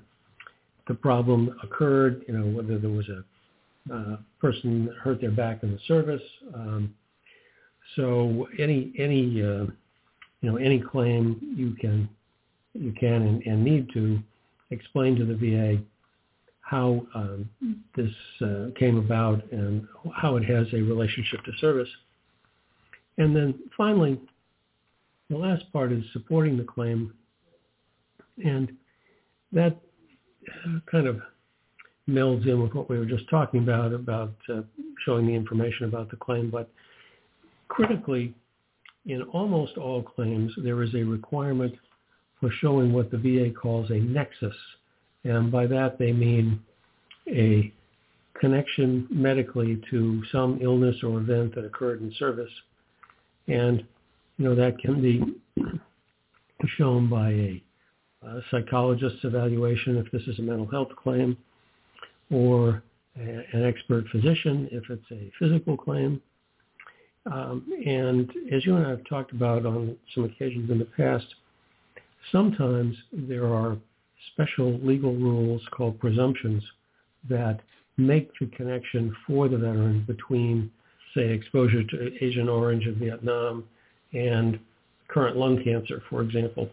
the 0.87 0.95
problem 0.95 1.55
occurred. 1.61 2.23
You 2.27 2.37
know, 2.37 2.45
whether 2.45 2.79
there 2.79 2.89
was 2.89 3.07
a 3.09 3.23
uh, 3.91 4.17
person 4.39 4.93
hurt 5.01 5.21
their 5.21 5.31
back 5.31 5.63
in 5.63 5.71
the 5.71 5.79
service. 5.87 6.21
Um, 6.53 6.93
so 7.95 8.47
any 8.59 8.93
any 8.97 9.41
uh, 9.41 9.65
you 10.41 10.49
know 10.49 10.57
any 10.57 10.79
claim 10.79 11.39
you 11.55 11.75
can 11.79 12.09
you 12.73 12.93
can 12.93 13.21
and, 13.21 13.43
and 13.43 13.63
need 13.63 13.89
to 13.93 14.19
explain 14.71 15.15
to 15.15 15.25
the 15.25 15.35
VA 15.35 15.81
how 16.61 17.03
um, 17.15 17.49
this 17.95 18.11
uh, 18.41 18.67
came 18.77 18.97
about 18.97 19.43
and 19.51 19.87
how 20.13 20.35
it 20.35 20.43
has 20.43 20.67
a 20.73 20.77
relationship 20.77 21.43
to 21.43 21.51
service. 21.59 21.89
And 23.17 23.35
then 23.35 23.55
finally, 23.75 24.19
the 25.29 25.37
last 25.37 25.63
part 25.73 25.91
is 25.91 26.03
supporting 26.13 26.57
the 26.57 26.63
claim. 26.63 27.13
And 28.43 28.71
that 29.51 29.77
kind 30.91 31.07
of 31.07 31.21
melds 32.09 32.47
in 32.47 32.61
with 32.61 32.73
what 32.73 32.89
we 32.89 32.97
were 32.97 33.05
just 33.05 33.29
talking 33.29 33.61
about, 33.61 33.93
about 33.93 34.33
uh, 34.53 34.61
showing 35.05 35.27
the 35.27 35.33
information 35.33 35.85
about 35.85 36.09
the 36.09 36.17
claim. 36.17 36.49
But 36.49 36.69
critically, 37.67 38.33
in 39.05 39.21
almost 39.23 39.77
all 39.77 40.03
claims, 40.03 40.51
there 40.57 40.81
is 40.83 40.93
a 40.95 41.03
requirement 41.03 41.73
for 42.39 42.49
showing 42.59 42.93
what 42.93 43.11
the 43.11 43.17
VA 43.17 43.51
calls 43.51 43.89
a 43.91 43.95
nexus. 43.99 44.55
And 45.23 45.51
by 45.51 45.67
that 45.67 45.97
they 45.97 46.11
mean 46.11 46.61
a 47.27 47.71
connection 48.39 49.07
medically 49.09 49.81
to 49.89 50.23
some 50.31 50.59
illness 50.61 50.95
or 51.03 51.19
event 51.19 51.55
that 51.55 51.65
occurred 51.65 52.01
in 52.01 52.13
service. 52.17 52.51
And, 53.47 53.83
you 54.37 54.45
know, 54.45 54.55
that 54.55 54.79
can 54.79 55.01
be 55.01 55.21
shown 56.77 57.09
by 57.09 57.31
a, 57.31 57.63
a 58.23 58.41
psychologist's 58.51 59.23
evaluation 59.23 59.97
if 59.97 60.11
this 60.11 60.21
is 60.27 60.39
a 60.39 60.41
mental 60.41 60.67
health 60.67 60.89
claim, 61.01 61.37
or 62.31 62.83
a, 63.19 63.45
an 63.53 63.65
expert 63.65 64.05
physician 64.11 64.67
if 64.71 64.83
it's 64.89 65.11
a 65.11 65.31
physical 65.39 65.75
claim. 65.77 66.21
Um, 67.25 67.65
and 67.85 68.29
as 68.51 68.65
you 68.65 68.75
and 68.75 68.87
I 68.87 68.89
have 68.91 69.03
talked 69.09 69.33
about 69.33 69.65
on 69.65 69.95
some 70.15 70.23
occasions 70.23 70.71
in 70.71 70.79
the 70.79 70.85
past, 70.85 71.25
Sometimes 72.31 72.95
there 73.11 73.47
are 73.47 73.77
special 74.33 74.79
legal 74.79 75.13
rules 75.13 75.61
called 75.71 75.99
presumptions 75.99 76.63
that 77.29 77.59
make 77.97 78.31
the 78.39 78.47
connection 78.47 79.15
for 79.25 79.47
the 79.47 79.57
veteran 79.57 80.03
between, 80.07 80.71
say, 81.15 81.29
exposure 81.29 81.83
to 81.83 82.11
Agent 82.21 82.49
Orange 82.49 82.85
in 82.85 82.95
Vietnam 82.95 83.63
and 84.13 84.59
current 85.07 85.37
lung 85.37 85.61
cancer, 85.63 86.01
for 86.09 86.21
example. 86.21 86.69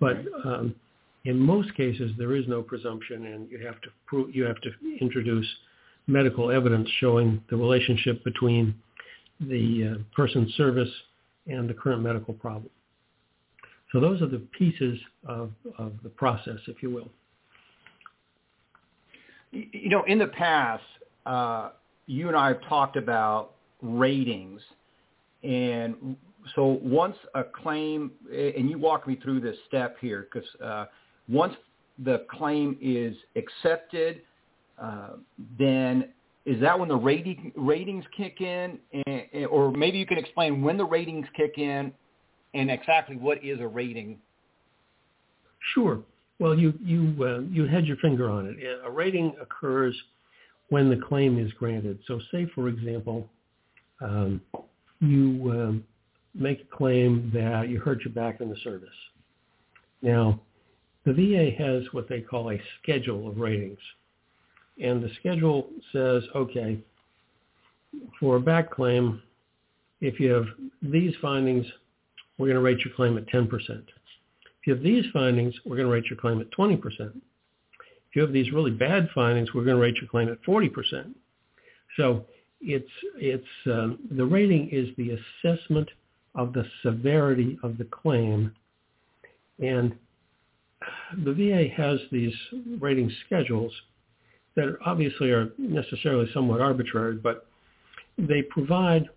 But 0.00 0.18
um, 0.44 0.74
in 1.24 1.38
most 1.38 1.74
cases, 1.74 2.12
there 2.18 2.34
is 2.34 2.46
no 2.48 2.62
presumption, 2.62 3.26
and 3.26 3.50
you 3.50 3.64
have 3.64 3.80
to 3.80 3.88
pro- 4.06 4.28
you 4.28 4.44
have 4.44 4.60
to 4.60 4.70
introduce 5.00 5.46
medical 6.06 6.50
evidence 6.50 6.88
showing 7.00 7.42
the 7.48 7.56
relationship 7.56 8.22
between 8.24 8.74
the 9.40 9.94
uh, 9.94 10.02
person's 10.14 10.52
service 10.54 10.90
and 11.46 11.68
the 11.68 11.74
current 11.74 12.02
medical 12.02 12.34
problem. 12.34 12.70
So 13.92 14.00
those 14.00 14.20
are 14.22 14.26
the 14.26 14.42
pieces 14.58 14.98
of, 15.26 15.50
of 15.78 15.92
the 16.02 16.08
process, 16.08 16.58
if 16.66 16.82
you 16.82 16.90
will. 16.90 17.08
You 19.52 19.88
know, 19.88 20.02
in 20.04 20.18
the 20.18 20.26
past, 20.26 20.82
uh, 21.26 21.70
you 22.06 22.28
and 22.28 22.36
I 22.36 22.48
have 22.48 22.62
talked 22.68 22.96
about 22.96 23.52
ratings. 23.82 24.60
And 25.44 26.16
so 26.56 26.80
once 26.82 27.16
a 27.34 27.44
claim, 27.44 28.10
and 28.32 28.68
you 28.68 28.78
walk 28.78 29.06
me 29.06 29.16
through 29.22 29.40
this 29.40 29.56
step 29.68 29.96
here, 30.00 30.26
because 30.32 30.48
uh, 30.60 30.86
once 31.28 31.54
the 32.04 32.26
claim 32.30 32.76
is 32.80 33.16
accepted, 33.36 34.22
uh, 34.82 35.10
then 35.58 36.08
is 36.44 36.60
that 36.60 36.78
when 36.78 36.88
the 36.88 36.96
rating, 36.96 37.52
ratings 37.56 38.04
kick 38.16 38.40
in? 38.40 38.78
And, 39.06 39.46
or 39.46 39.70
maybe 39.70 39.98
you 39.98 40.06
can 40.06 40.18
explain 40.18 40.62
when 40.62 40.76
the 40.76 40.84
ratings 40.84 41.26
kick 41.36 41.56
in 41.56 41.92
and 42.54 42.70
exactly 42.70 43.16
what 43.16 43.44
is 43.44 43.60
a 43.60 43.66
rating? 43.66 44.18
Sure. 45.72 46.00
Well, 46.38 46.58
you 46.58 46.74
you 46.82 47.24
uh, 47.24 47.40
you 47.50 47.66
had 47.66 47.86
your 47.86 47.96
finger 47.98 48.28
on 48.28 48.46
it. 48.46 48.80
A 48.84 48.90
rating 48.90 49.34
occurs 49.40 49.96
when 50.68 50.90
the 50.90 50.96
claim 50.96 51.38
is 51.38 51.52
granted. 51.52 51.98
So, 52.06 52.20
say 52.32 52.46
for 52.54 52.68
example, 52.68 53.28
um, 54.00 54.40
you 55.00 55.50
um, 55.52 55.84
make 56.34 56.62
a 56.62 56.76
claim 56.76 57.30
that 57.32 57.68
you 57.68 57.80
hurt 57.80 58.04
your 58.04 58.12
back 58.12 58.40
in 58.40 58.48
the 58.48 58.56
service. 58.64 58.88
Now, 60.02 60.40
the 61.04 61.12
VA 61.12 61.50
has 61.62 61.82
what 61.92 62.08
they 62.08 62.20
call 62.20 62.50
a 62.50 62.60
schedule 62.82 63.28
of 63.28 63.38
ratings, 63.38 63.78
and 64.82 65.02
the 65.02 65.10
schedule 65.20 65.68
says, 65.92 66.22
okay, 66.34 66.78
for 68.18 68.36
a 68.36 68.40
back 68.40 68.70
claim, 68.70 69.22
if 70.00 70.18
you 70.18 70.30
have 70.30 70.46
these 70.82 71.14
findings 71.22 71.66
we're 72.38 72.46
going 72.46 72.56
to 72.56 72.62
rate 72.62 72.84
your 72.84 72.94
claim 72.94 73.16
at 73.16 73.26
10%. 73.28 73.48
If 73.50 74.66
you 74.66 74.74
have 74.74 74.82
these 74.82 75.04
findings, 75.12 75.54
we're 75.64 75.76
going 75.76 75.88
to 75.88 75.92
rate 75.92 76.06
your 76.10 76.18
claim 76.18 76.40
at 76.40 76.50
20%. 76.50 76.80
If 77.00 78.16
you 78.16 78.22
have 78.22 78.32
these 78.32 78.52
really 78.52 78.70
bad 78.70 79.08
findings, 79.14 79.54
we're 79.54 79.64
going 79.64 79.76
to 79.76 79.82
rate 79.82 79.96
your 79.96 80.08
claim 80.08 80.28
at 80.28 80.42
40%. 80.42 81.14
So 81.96 82.24
it's, 82.60 82.88
it's, 83.16 83.44
um, 83.66 83.98
the 84.10 84.24
rating 84.24 84.68
is 84.70 84.88
the 84.96 85.18
assessment 85.44 85.88
of 86.34 86.52
the 86.52 86.64
severity 86.82 87.58
of 87.62 87.78
the 87.78 87.84
claim. 87.84 88.52
And 89.60 89.94
the 91.24 91.32
VA 91.32 91.68
has 91.74 91.98
these 92.10 92.34
rating 92.80 93.10
schedules 93.26 93.72
that 94.56 94.76
obviously 94.84 95.30
are 95.30 95.50
necessarily 95.58 96.30
somewhat 96.32 96.60
arbitrary, 96.60 97.16
but 97.16 97.46
they 98.18 98.42
provide 98.42 99.08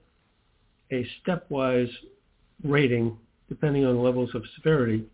a 0.91 1.05
stepwise 1.21 1.91
rating, 2.63 3.17
depending 3.49 3.85
on 3.85 4.01
levels 4.01 4.33
of 4.33 4.43
severity, 4.55 5.05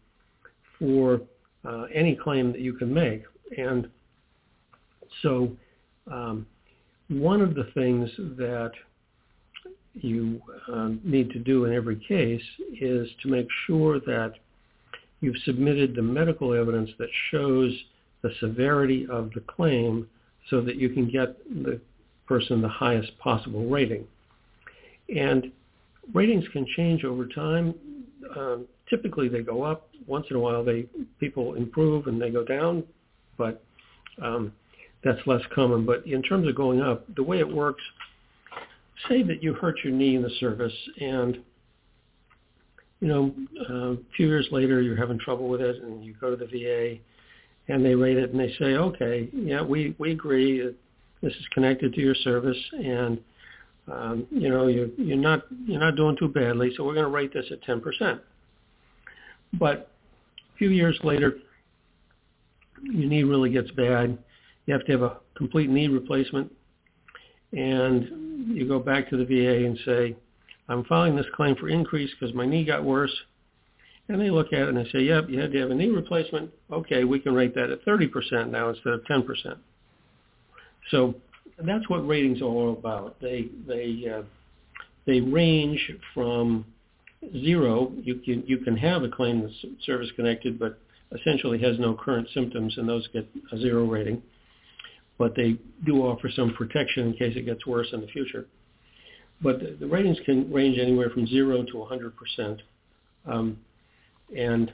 for 0.79 1.21
uh, 1.65 1.83
any 1.93 2.15
claim 2.15 2.51
that 2.51 2.61
you 2.61 2.73
can 2.73 2.93
make. 2.93 3.23
And 3.57 3.89
so 5.21 5.51
um, 6.11 6.45
one 7.09 7.41
of 7.41 7.55
the 7.55 7.65
things 7.73 8.09
that 8.37 8.71
you 9.93 10.41
um, 10.71 10.99
need 11.03 11.29
to 11.31 11.39
do 11.39 11.65
in 11.65 11.73
every 11.73 11.97
case 12.07 12.41
is 12.81 13.07
to 13.21 13.27
make 13.27 13.47
sure 13.67 13.99
that 13.99 14.33
you've 15.23 15.37
submitted 15.45 15.95
the 15.95 16.01
medical 16.01 16.53
evidence 16.53 16.89
that 16.99 17.09
shows 17.31 17.71
the 18.21 18.31
severity 18.41 19.07
of 19.09 19.31
the 19.33 19.39
claim 19.41 20.07
so 20.49 20.59
that 20.61 20.75
you 20.75 20.89
can 20.89 21.09
get 21.09 21.37
the 21.63 21.79
person 22.27 22.61
the 22.61 22.67
highest 22.67 23.17
possible 23.19 23.65
rating. 23.65 24.05
And 25.15 25.51
ratings 26.13 26.43
can 26.51 26.65
change 26.75 27.05
over 27.05 27.25
time. 27.25 27.73
Um, 28.35 28.65
typically, 28.89 29.29
they 29.29 29.41
go 29.41 29.63
up. 29.63 29.89
Once 30.07 30.25
in 30.29 30.35
a 30.35 30.39
while, 30.39 30.63
they 30.63 30.85
people 31.21 31.55
improve 31.55 32.07
and 32.07 32.21
they 32.21 32.29
go 32.29 32.43
down, 32.43 32.83
but 33.37 33.63
um, 34.21 34.51
that's 35.03 35.19
less 35.25 35.41
common. 35.55 35.85
But 35.85 36.05
in 36.05 36.21
terms 36.21 36.47
of 36.49 36.55
going 36.55 36.81
up, 36.81 37.05
the 37.15 37.23
way 37.23 37.39
it 37.39 37.47
works, 37.47 37.81
say 39.07 39.23
that 39.23 39.41
you 39.41 39.53
hurt 39.53 39.77
your 39.83 39.93
knee 39.93 40.15
in 40.15 40.21
the 40.21 40.29
service, 40.41 40.73
and 40.99 41.37
you 43.03 43.09
know 43.09 43.35
uh, 43.69 43.91
a 43.91 43.97
few 44.15 44.27
years 44.27 44.47
later 44.51 44.81
you're 44.81 44.95
having 44.95 45.19
trouble 45.19 45.49
with 45.49 45.59
it, 45.59 45.83
and 45.83 46.05
you 46.05 46.15
go 46.21 46.33
to 46.33 46.37
the 46.37 46.45
VA, 46.45 46.97
and 47.67 47.83
they 47.83 47.95
rate 47.95 48.17
it, 48.17 48.31
and 48.31 48.39
they 48.39 48.53
say, 48.57 48.77
okay, 48.77 49.29
yeah, 49.33 49.61
we 49.61 49.93
we 49.99 50.11
agree. 50.11 50.73
This 51.21 51.33
is 51.33 51.45
connected 51.53 51.93
to 51.93 52.01
your 52.01 52.15
service, 52.15 52.57
and 52.71 53.19
um, 53.91 54.25
you 54.31 54.49
know, 54.49 54.67
you're, 54.67 54.87
you're 54.97 55.17
not 55.17 55.43
you're 55.65 55.81
not 55.81 55.97
doing 55.97 56.15
too 56.17 56.29
badly, 56.29 56.71
so 56.77 56.85
we're 56.85 56.93
going 56.93 57.05
to 57.05 57.11
rate 57.11 57.33
this 57.33 57.45
at 57.51 57.61
10%. 57.63 58.21
But 59.59 59.91
a 60.53 60.57
few 60.57 60.69
years 60.69 60.97
later, 61.03 61.33
your 62.83 63.09
knee 63.09 63.23
really 63.23 63.49
gets 63.49 63.69
bad. 63.71 64.17
You 64.65 64.73
have 64.73 64.85
to 64.85 64.91
have 64.93 65.01
a 65.01 65.17
complete 65.35 65.69
knee 65.69 65.89
replacement. 65.89 66.51
And 67.51 68.55
you 68.55 68.67
go 68.67 68.79
back 68.79 69.09
to 69.09 69.17
the 69.17 69.25
VA 69.25 69.65
and 69.65 69.77
say, 69.85 70.15
I'm 70.73 70.83
filing 70.85 71.15
this 71.15 71.25
claim 71.35 71.55
for 71.55 71.69
increase 71.69 72.11
because 72.19 72.33
my 72.35 72.45
knee 72.45 72.65
got 72.65 72.83
worse. 72.83 73.13
And 74.09 74.19
they 74.19 74.29
look 74.29 74.47
at 74.47 74.63
it 74.63 74.69
and 74.69 74.77
they 74.77 74.89
say, 74.91 74.99
yep, 74.99 75.29
you 75.29 75.39
had 75.39 75.53
to 75.53 75.59
have 75.59 75.71
a 75.71 75.75
knee 75.75 75.87
replacement. 75.87 76.51
Okay, 76.71 77.05
we 77.05 77.19
can 77.19 77.33
rate 77.33 77.55
that 77.55 77.69
at 77.69 77.85
30% 77.85 78.49
now 78.49 78.69
instead 78.69 78.93
of 78.93 79.01
10%. 79.03 79.57
So 80.91 81.15
that's 81.59 81.87
what 81.89 82.05
ratings 82.07 82.41
are 82.41 82.45
all 82.45 82.73
about. 82.73 83.19
They 83.21 83.47
they 83.67 84.03
uh, 84.13 84.23
they 85.05 85.21
range 85.21 85.91
from 86.13 86.65
zero. 87.31 87.91
You 88.01 88.15
can 88.15 88.43
you 88.45 88.57
can 88.57 88.75
have 88.77 89.03
a 89.03 89.09
claim 89.09 89.41
that's 89.41 89.85
service 89.85 90.09
connected, 90.15 90.59
but 90.59 90.79
essentially 91.13 91.59
has 91.59 91.79
no 91.79 91.93
current 91.93 92.27
symptoms, 92.33 92.77
and 92.77 92.87
those 92.87 93.07
get 93.13 93.27
a 93.51 93.57
zero 93.57 93.85
rating. 93.85 94.21
But 95.17 95.35
they 95.35 95.57
do 95.85 96.01
offer 96.01 96.29
some 96.35 96.53
protection 96.53 97.07
in 97.07 97.13
case 97.13 97.37
it 97.37 97.45
gets 97.45 97.65
worse 97.65 97.87
in 97.93 98.01
the 98.01 98.07
future. 98.07 98.47
But 99.43 99.59
the, 99.59 99.77
the 99.79 99.87
ratings 99.87 100.17
can 100.25 100.51
range 100.51 100.77
anywhere 100.79 101.09
from 101.09 101.27
zero 101.27 101.63
to 101.63 101.77
100 101.77 102.13
percent. 102.15 102.61
Um, 103.25 103.57
and 104.35 104.71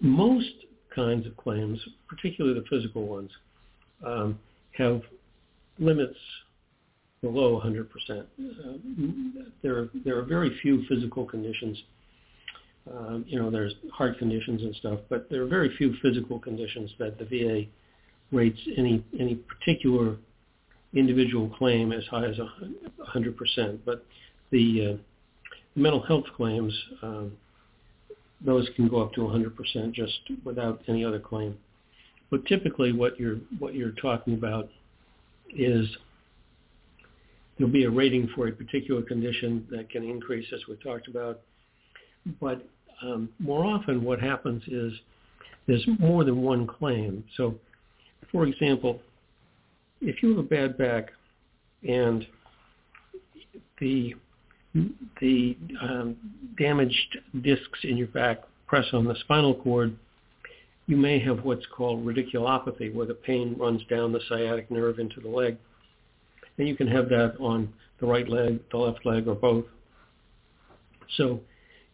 most 0.00 0.52
kinds 0.94 1.26
of 1.26 1.36
claims, 1.36 1.78
particularly 2.08 2.58
the 2.58 2.66
physical 2.68 3.06
ones, 3.06 3.30
um, 4.04 4.38
have 4.76 5.02
limits 5.78 6.16
below 7.22 7.60
100%. 7.60 7.86
Uh, 8.10 8.24
there, 9.62 9.88
there 10.04 10.18
are 10.18 10.22
very 10.22 10.58
few 10.62 10.84
physical 10.88 11.24
conditions. 11.24 11.82
Um, 12.90 13.24
you 13.28 13.38
know, 13.38 13.50
there's 13.50 13.74
heart 13.92 14.18
conditions 14.18 14.62
and 14.62 14.74
stuff, 14.76 15.00
but 15.08 15.28
there 15.30 15.42
are 15.42 15.46
very 15.46 15.74
few 15.76 15.94
physical 16.02 16.38
conditions 16.38 16.90
that 16.98 17.18
the 17.18 17.24
VA 17.24 17.68
rates 18.32 18.58
any 18.76 19.04
any 19.18 19.34
particular 19.34 20.16
individual 20.94 21.48
claim 21.48 21.92
as 21.92 22.04
high 22.10 22.26
as 22.26 22.36
100%. 23.14 23.78
But 23.84 24.04
the 24.50 24.86
uh, 24.86 24.96
mental 25.76 26.02
health 26.02 26.24
claims, 26.36 26.72
um, 27.02 27.32
those 28.44 28.68
can 28.76 28.88
go 28.88 29.02
up 29.02 29.12
to 29.14 29.20
100% 29.20 29.92
just 29.92 30.18
without 30.44 30.82
any 30.88 31.04
other 31.04 31.20
claim. 31.20 31.56
But 32.30 32.46
typically, 32.46 32.92
what 32.92 33.18
you're 33.18 33.38
what 33.58 33.74
you're 33.74 33.90
talking 33.90 34.34
about 34.34 34.68
is 35.50 35.86
there'll 37.58 37.72
be 37.72 37.84
a 37.84 37.90
rating 37.90 38.28
for 38.34 38.46
a 38.46 38.52
particular 38.52 39.02
condition 39.02 39.66
that 39.70 39.90
can 39.90 40.04
increase, 40.04 40.46
as 40.54 40.60
we 40.68 40.76
talked 40.76 41.08
about. 41.08 41.40
But 42.40 42.64
um, 43.02 43.28
more 43.40 43.64
often, 43.64 44.04
what 44.04 44.20
happens 44.20 44.62
is 44.68 44.92
there's 45.66 45.84
more 45.98 46.24
than 46.24 46.40
one 46.40 46.66
claim. 46.66 47.24
So, 47.36 47.56
for 48.30 48.46
example, 48.46 49.00
if 50.00 50.22
you 50.22 50.30
have 50.30 50.38
a 50.38 50.48
bad 50.48 50.78
back 50.78 51.10
and 51.88 52.26
the 53.80 54.14
the 55.20 55.56
um, 55.82 56.16
damaged 56.56 57.18
discs 57.42 57.80
in 57.82 57.96
your 57.96 58.06
back 58.08 58.42
press 58.68 58.86
on 58.92 59.04
the 59.04 59.16
spinal 59.20 59.54
cord, 59.54 59.96
you 60.86 60.96
may 60.96 61.18
have 61.18 61.44
what's 61.44 61.66
called 61.76 62.06
radiculopathy, 62.06 62.94
where 62.94 63.06
the 63.06 63.14
pain 63.14 63.56
runs 63.58 63.82
down 63.90 64.12
the 64.12 64.20
sciatic 64.28 64.70
nerve 64.70 65.00
into 65.00 65.20
the 65.20 65.28
leg. 65.28 65.56
And 66.56 66.68
you 66.68 66.76
can 66.76 66.86
have 66.86 67.08
that 67.08 67.34
on 67.40 67.72
the 67.98 68.06
right 68.06 68.28
leg, 68.28 68.60
the 68.70 68.76
left 68.76 69.04
leg, 69.04 69.26
or 69.26 69.34
both. 69.34 69.64
So 71.16 71.40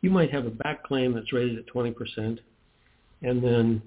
you 0.03 0.11
might 0.11 0.31
have 0.31 0.45
a 0.45 0.51
back 0.51 0.85
claim 0.85 1.15
that's 1.15 1.33
rated 1.33 1.59
at 1.59 1.67
20%, 1.67 2.39
and 3.23 3.43
then 3.43 3.81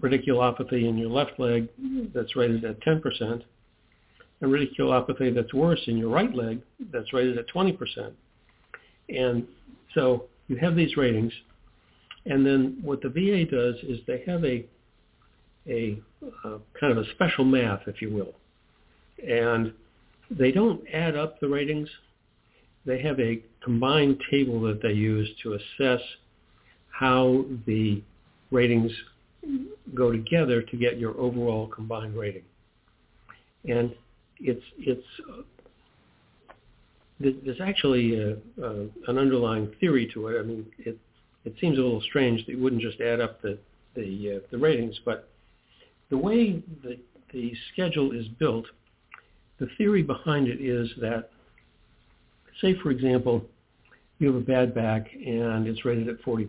radiculopathy 0.00 0.88
in 0.88 0.96
your 0.96 1.10
left 1.10 1.38
leg 1.38 1.68
that's 2.14 2.36
rated 2.36 2.64
at 2.64 2.80
10%, 2.80 3.42
and 4.40 4.52
radiculopathy 4.52 5.34
that's 5.34 5.54
worse 5.54 5.80
in 5.86 5.96
your 5.96 6.08
right 6.08 6.34
leg 6.34 6.60
that's 6.92 7.12
rated 7.12 7.38
at 7.38 7.46
20%. 7.48 8.12
And 9.08 9.46
so 9.94 10.24
you 10.48 10.56
have 10.56 10.76
these 10.76 10.96
ratings, 10.96 11.32
and 12.26 12.44
then 12.44 12.78
what 12.82 13.00
the 13.02 13.08
VA 13.08 13.44
does 13.44 13.76
is 13.82 14.00
they 14.06 14.22
have 14.26 14.44
a 14.44 14.66
a 15.66 15.98
uh, 16.44 16.58
kind 16.78 16.92
of 16.92 16.98
a 16.98 17.10
special 17.14 17.42
math, 17.42 17.80
if 17.86 18.02
you 18.02 18.10
will, 18.10 18.34
and 19.26 19.72
they 20.30 20.52
don't 20.52 20.82
add 20.92 21.16
up 21.16 21.40
the 21.40 21.48
ratings. 21.48 21.88
They 22.84 23.00
have 23.00 23.18
a 23.18 23.42
combined 23.62 24.20
table 24.30 24.60
that 24.62 24.82
they 24.82 24.92
use 24.92 25.28
to 25.42 25.54
assess 25.54 26.00
how 26.90 27.46
the 27.66 28.02
ratings 28.50 28.92
go 29.94 30.12
together 30.12 30.62
to 30.62 30.76
get 30.76 30.98
your 30.98 31.18
overall 31.18 31.66
combined 31.66 32.16
rating. 32.16 32.44
And 33.68 33.94
it's 34.40 34.64
it's 34.78 35.06
uh, 35.30 35.42
there's 37.20 37.60
actually 37.60 38.20
a, 38.20 38.36
a, 38.62 38.70
an 39.06 39.18
underlying 39.18 39.72
theory 39.80 40.10
to 40.12 40.28
it. 40.28 40.40
I 40.40 40.42
mean, 40.42 40.66
it 40.78 40.98
it 41.44 41.54
seems 41.60 41.78
a 41.78 41.82
little 41.82 42.00
strange 42.02 42.44
that 42.46 42.52
you 42.52 42.62
wouldn't 42.62 42.82
just 42.82 43.00
add 43.00 43.20
up 43.20 43.40
the 43.42 43.58
the 43.94 44.36
uh, 44.36 44.46
the 44.50 44.58
ratings, 44.58 44.98
but 45.04 45.28
the 46.10 46.18
way 46.18 46.62
the 46.82 46.98
the 47.32 47.52
schedule 47.72 48.12
is 48.12 48.26
built, 48.38 48.66
the 49.58 49.68
theory 49.76 50.02
behind 50.02 50.48
it 50.48 50.60
is 50.60 50.88
that, 51.00 51.30
say 52.60 52.74
for 52.82 52.90
example, 52.90 53.42
you 54.18 54.28
have 54.28 54.36
a 54.36 54.44
bad 54.44 54.74
back 54.74 55.08
and 55.14 55.66
it's 55.66 55.84
rated 55.84 56.08
at 56.08 56.22
40%. 56.22 56.48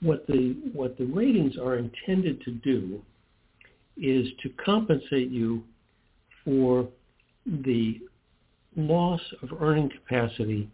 What 0.00 0.26
the 0.26 0.56
what 0.72 0.98
the 0.98 1.06
ratings 1.06 1.56
are 1.56 1.76
intended 1.76 2.42
to 2.42 2.50
do 2.50 3.00
is 3.96 4.28
to 4.42 4.50
compensate 4.64 5.30
you 5.30 5.62
for 6.44 6.88
the 7.46 8.00
loss 8.76 9.20
of 9.42 9.50
earning 9.60 9.88
capacity 9.88 10.68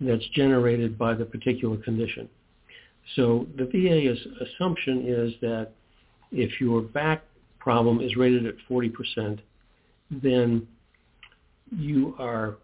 that's 0.00 0.26
generated 0.34 0.98
by 0.98 1.14
the 1.14 1.24
particular 1.24 1.76
condition. 1.76 2.28
So 3.16 3.46
the 3.56 3.64
VA's 3.64 4.18
assumption 4.40 5.06
is 5.06 5.32
that 5.40 5.70
if 6.30 6.60
your 6.60 6.82
back 6.82 7.22
problem 7.58 8.00
is 8.00 8.16
rated 8.16 8.46
at 8.46 8.54
40%, 8.70 9.38
then 10.10 10.66
you 11.70 12.14
are 12.18 12.56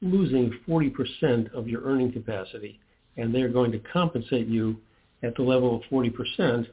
losing 0.00 0.52
40% 0.68 1.52
of 1.52 1.68
your 1.68 1.82
earning 1.82 2.12
capacity, 2.12 2.78
and 3.16 3.34
they're 3.34 3.48
going 3.48 3.72
to 3.72 3.78
compensate 3.92 4.46
you 4.46 4.76
at 5.22 5.34
the 5.36 5.42
level 5.42 5.76
of 5.76 5.82
40%. 5.90 6.66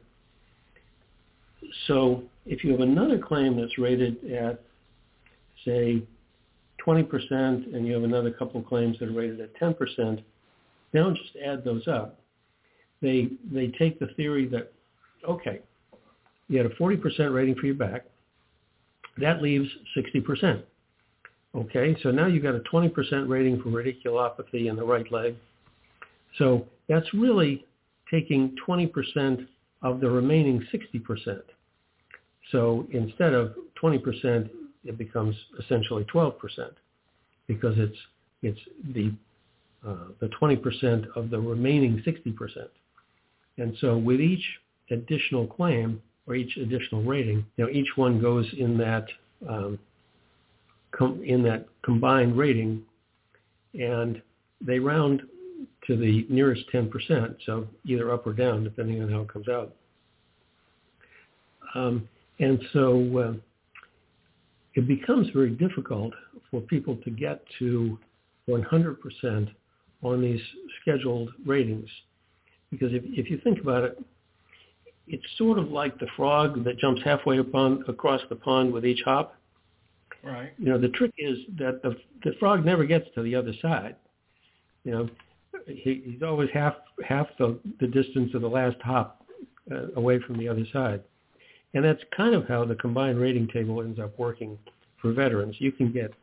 So 1.88 2.23
if 2.45 2.63
you 2.63 2.71
have 2.71 2.81
another 2.81 3.17
claim 3.17 3.60
that's 3.60 3.77
rated 3.77 4.31
at, 4.31 4.62
say, 5.63 6.03
20% 6.86 7.10
and 7.31 7.88
you 7.88 7.93
have 7.93 8.03
another 8.03 8.31
couple 8.31 8.62
of 8.62 8.67
claims 8.67 8.97
that 8.99 9.10
are 9.10 9.13
rated 9.13 9.41
at 9.41 9.55
10%, 9.60 10.23
they 10.91 10.99
don't 10.99 11.17
just 11.17 11.36
add 11.45 11.63
those 11.63 11.88
up. 11.88 12.19
They, 13.01 13.29
they 13.51 13.67
take 13.67 13.99
the 13.99 14.08
theory 14.15 14.47
that, 14.49 14.71
okay, 15.27 15.62
you 16.47 16.58
had 16.58 16.67
a 16.67 16.75
40% 16.75 17.34
rating 17.34 17.55
for 17.55 17.65
your 17.65 17.75
back. 17.75 18.05
That 19.17 19.41
leaves 19.41 19.69
60%. 19.97 20.63
Okay, 21.55 21.95
so 22.03 22.12
now 22.12 22.27
you've 22.27 22.43
got 22.43 22.55
a 22.55 22.60
20% 22.60 23.29
rating 23.29 23.62
for 23.62 23.69
radiculopathy 23.69 24.69
in 24.69 24.75
the 24.75 24.84
right 24.84 25.10
leg. 25.12 25.36
So 26.38 26.65
that's 26.89 27.12
really 27.13 27.65
taking 28.10 28.56
20% 28.68 29.48
of 29.82 30.00
the 30.00 30.10
remaining 30.10 30.65
60%. 30.74 31.41
So 32.52 32.88
instead 32.91 33.34
of 33.34 33.56
20%, 33.82 34.50
it 34.84 34.98
becomes 34.98 35.36
essentially 35.60 36.06
12% 36.06 36.34
because 37.48 37.76
it's 37.78 37.98
it's 38.41 38.60
the 38.94 39.12
uh, 39.88 40.08
the 40.20 40.28
20% 40.41 41.06
of 41.15 41.30
the 41.30 41.39
remaining 41.39 42.04
60%. 42.06 42.68
And 43.58 43.76
so 43.80 43.98
with 43.98 44.20
each 44.20 44.44
additional 44.89 45.46
claim 45.48 46.02
or 46.28 46.36
each 46.36 46.58
additional 46.58 47.04
rating, 47.04 47.46
you 47.56 47.65
know, 47.65 47.70
each 47.70 47.89
one 47.96 48.20
goes 48.20 48.48
in 48.58 48.78
that 48.80 49.06
um, 49.48 49.80
com- 50.91 51.22
in 51.24 51.44
that 51.44 51.68
combined 51.84 52.38
rating, 52.38 52.84
and 53.74 54.22
they 54.60 54.80
round 54.80 55.22
to 55.88 55.95
the 55.95 56.26
nearest 56.30 56.63
10%, 56.74 57.36
so 57.45 57.67
either 57.86 58.12
up 58.12 58.26
or 58.26 58.34
down, 58.34 58.63
depending 58.63 59.02
on 59.02 59.10
how 59.10 59.21
it 59.21 59.30
comes 59.30 59.48
out. 59.48 59.74
Um, 61.76 62.08
and 62.39 62.62
so 62.74 63.17
uh, 63.17 63.34
it 64.76 64.88
becomes 64.88 65.28
very 65.34 65.52
difficult 65.52 66.13
for 66.52 66.62
people 66.62 66.98
to 67.04 67.12
get 67.12 67.43
to 67.60 67.98
100% 68.50 69.50
on 70.04 70.21
these 70.21 70.41
scheduled 70.82 71.30
ratings. 71.45 71.89
Because 72.71 72.93
if, 72.93 73.04
if 73.06 73.30
you 73.30 73.39
think 73.43 73.60
about 73.62 73.84
it, 73.84 74.04
it's 75.08 75.24
sort 75.38 75.60
of 75.60 75.69
like 75.69 76.00
the 76.00 76.08
frog 76.15 76.63
that 76.63 76.80
jumps 76.80 77.02
halfway 77.04 77.38
upon, 77.38 77.84
across 77.88 78.21
the 78.30 78.36
pond 78.36 78.74
with 78.74 78.86
each 78.86 79.02
hop. 79.06 79.36
Right. 80.24 80.54
You 80.58 80.69
know, 80.69 80.80
the 80.80 80.89
trick 80.89 81.13
is 81.17 81.38
that 81.60 81.82
the, 81.84 81.95
the 82.24 82.32
frog 82.39 82.65
never 82.65 82.86
gets 82.86 83.06
to 83.13 83.21
the 83.21 83.36
other 83.36 83.54
side. 83.62 83.95
You 84.84 84.91
know, 84.91 85.10
he, 85.67 86.04
he's 86.06 86.23
always 86.23 86.49
half 86.54 86.75
half 87.08 87.28
the, 87.39 87.60
the 87.80 87.88
distance 87.88 88.34
of 88.34 88.41
the 88.41 88.49
last 88.49 88.78
hop 88.82 89.25
uh, 89.71 89.88
away 89.95 90.19
from 90.19 90.38
the 90.38 90.47
other 90.47 90.65
side. 90.71 91.01
And 91.73 91.84
that's 91.84 92.01
kind 92.15 92.34
of 92.34 92.47
how 92.47 92.63
the 92.65 92.75
combined 92.75 93.19
rating 93.19 93.47
table 93.49 93.82
ends 93.82 93.99
up 93.99 94.17
working 94.17 94.58
for 95.01 95.12
veterans. 95.12 95.56
You 95.60 95.71
can 95.71 95.91
get 95.91 96.13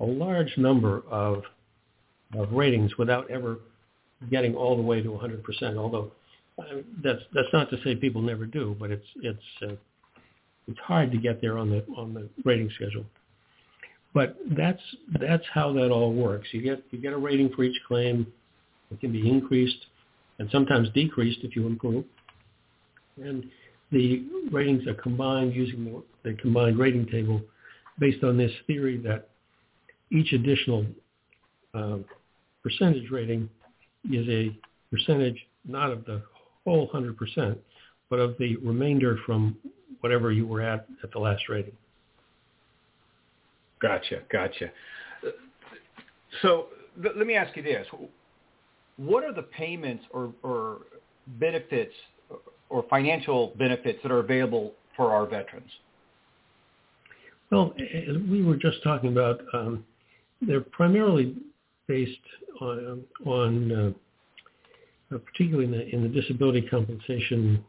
a 0.00 0.04
large 0.04 0.52
number 0.56 1.02
of, 1.08 1.42
of 2.36 2.52
ratings 2.52 2.96
without 2.98 3.30
ever 3.30 3.58
getting 4.30 4.54
all 4.54 4.76
the 4.76 4.82
way 4.82 5.00
to 5.00 5.08
100%, 5.08 5.76
although 5.76 6.10
uh, 6.58 6.64
that's, 7.02 7.20
that's 7.32 7.48
not 7.52 7.70
to 7.70 7.80
say 7.84 7.94
people 7.94 8.20
never 8.20 8.46
do, 8.46 8.76
but 8.78 8.90
it's, 8.90 9.06
it's, 9.22 9.38
uh, 9.62 9.76
it's 10.66 10.78
hard 10.80 11.10
to 11.12 11.18
get 11.18 11.40
there 11.40 11.56
on 11.56 11.70
the, 11.70 11.84
on 11.96 12.12
the 12.12 12.28
rating 12.44 12.70
schedule. 12.74 13.04
But 14.12 14.36
that's, 14.56 14.82
that's 15.20 15.44
how 15.52 15.72
that 15.74 15.90
all 15.90 16.12
works. 16.12 16.48
You 16.52 16.62
get, 16.62 16.82
you 16.90 16.98
get 16.98 17.12
a 17.12 17.18
rating 17.18 17.50
for 17.54 17.62
each 17.62 17.80
claim. 17.86 18.26
It 18.90 19.00
can 19.00 19.12
be 19.12 19.28
increased 19.28 19.86
and 20.38 20.48
sometimes 20.50 20.88
decreased 20.94 21.40
if 21.42 21.54
you 21.54 21.66
improve. 21.66 22.04
And 23.22 23.44
the 23.92 24.24
ratings 24.50 24.86
are 24.86 24.94
combined 24.94 25.54
using 25.54 26.02
the, 26.24 26.34
combined 26.34 26.78
rating 26.78 27.06
table 27.06 27.40
based 27.98 28.24
on 28.24 28.36
this 28.36 28.52
theory 28.66 28.96
that 28.98 29.28
each 30.10 30.32
additional 30.32 30.86
uh, 31.74 31.98
percentage 32.62 33.10
rating 33.10 33.48
is 34.10 34.26
a 34.28 34.56
percentage 34.90 35.36
not 35.66 35.90
of 35.90 36.04
the 36.06 36.22
whole 36.64 36.88
100%, 36.88 37.56
but 38.08 38.18
of 38.18 38.36
the 38.38 38.56
remainder 38.56 39.18
from 39.26 39.56
whatever 40.00 40.32
you 40.32 40.46
were 40.46 40.62
at 40.62 40.86
at 41.02 41.12
the 41.12 41.18
last 41.18 41.48
rating. 41.48 41.76
Gotcha, 43.80 44.20
gotcha. 44.30 44.70
So 46.42 46.66
let 47.02 47.26
me 47.26 47.34
ask 47.34 47.56
you 47.56 47.62
this. 47.62 47.86
What 49.00 49.24
are 49.24 49.32
the 49.32 49.42
payments 49.42 50.04
or, 50.10 50.32
or 50.42 50.80
benefits 51.38 51.94
or 52.68 52.84
financial 52.90 53.54
benefits 53.58 53.98
that 54.02 54.12
are 54.12 54.18
available 54.18 54.74
for 54.94 55.10
our 55.10 55.24
veterans? 55.24 55.70
Well, 57.50 57.72
as 57.78 58.16
we 58.30 58.44
were 58.44 58.56
just 58.56 58.82
talking 58.84 59.10
about, 59.10 59.40
um, 59.54 59.84
they're 60.42 60.60
primarily 60.60 61.34
based 61.88 62.20
on, 62.60 63.02
on 63.24 63.94
uh, 65.10 65.18
particularly 65.18 65.64
in 65.64 65.72
the, 65.72 65.88
in 65.88 66.02
the 66.02 66.08
disability 66.08 66.62
compensation 66.62 67.64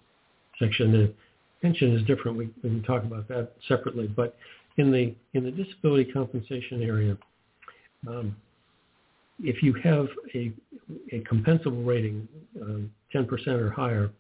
section. 0.60 0.92
The 0.92 1.14
pension 1.62 1.96
is 1.96 2.06
different. 2.08 2.38
We, 2.38 2.50
we 2.62 2.70
can 2.70 2.84
talk 2.84 3.04
about 3.04 3.30
that 3.30 3.54
separately. 3.70 4.08
But 4.08 4.36
in 4.78 4.92
the 4.92 5.16
in 5.34 5.46
the 5.46 5.52
disability 5.52 6.12
compensation 6.12 6.84
area, 6.84 7.18
um, 8.08 8.36
if 9.42 9.64
you 9.64 9.74
have 9.84 10.08
a 10.36 10.52
a 11.14 11.22
compensable 11.22 11.86
rating, 11.86 12.28
um, 12.62 12.92
10% 13.14 13.48
or 13.48 13.70
higher, 13.70 14.12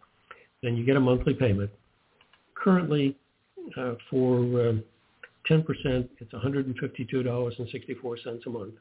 then 0.64 0.78
you 0.78 0.86
get 0.86 0.96
a 0.96 1.00
monthly 1.00 1.34
payment. 1.34 1.70
Currently, 2.56 3.18
uh, 3.78 3.96
for 4.10 4.40
uh, 4.40 4.74
10%, 5.50 6.08
it's 6.20 6.32
$152.64 6.32 8.46
a 8.46 8.50
month. 8.50 8.74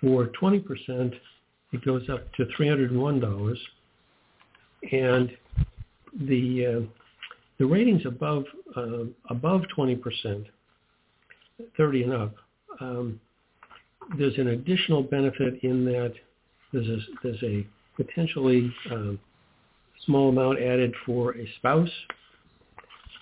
For 0.00 0.28
20%, 0.28 1.14
it 1.72 1.84
goes 1.84 2.08
up 2.08 2.32
to 2.34 2.46
$301. 2.58 3.58
And 4.92 5.36
the 6.28 6.66
uh, 6.66 6.80
the 7.58 7.66
ratings 7.66 8.06
above 8.06 8.44
uh, 8.76 9.04
above 9.30 9.62
20%, 9.76 10.46
30 11.76 12.02
and 12.02 12.12
up, 12.12 12.34
um, 12.80 13.20
there's 14.18 14.36
an 14.38 14.48
additional 14.48 15.02
benefit 15.02 15.62
in 15.62 15.86
that 15.86 16.12
there's 16.72 16.88
a, 16.88 16.98
there's 17.22 17.42
a 17.42 17.66
potentially 17.96 18.70
um, 18.90 19.18
small 20.04 20.28
amount 20.28 20.60
added 20.60 20.92
for 21.04 21.34
a 21.36 21.46
spouse. 21.58 21.88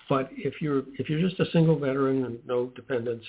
But 0.07 0.29
if 0.31 0.61
you're 0.61 0.83
if 0.99 1.09
you're 1.09 1.21
just 1.21 1.39
a 1.39 1.49
single 1.51 1.79
veteran 1.79 2.25
and 2.25 2.37
no 2.45 2.67
dependents, 2.75 3.25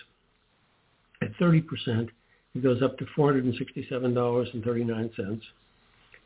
at 1.22 1.34
30%, 1.38 2.10
it 2.54 2.62
goes 2.62 2.82
up 2.82 2.98
to 2.98 3.06
$467.39. 3.16 5.40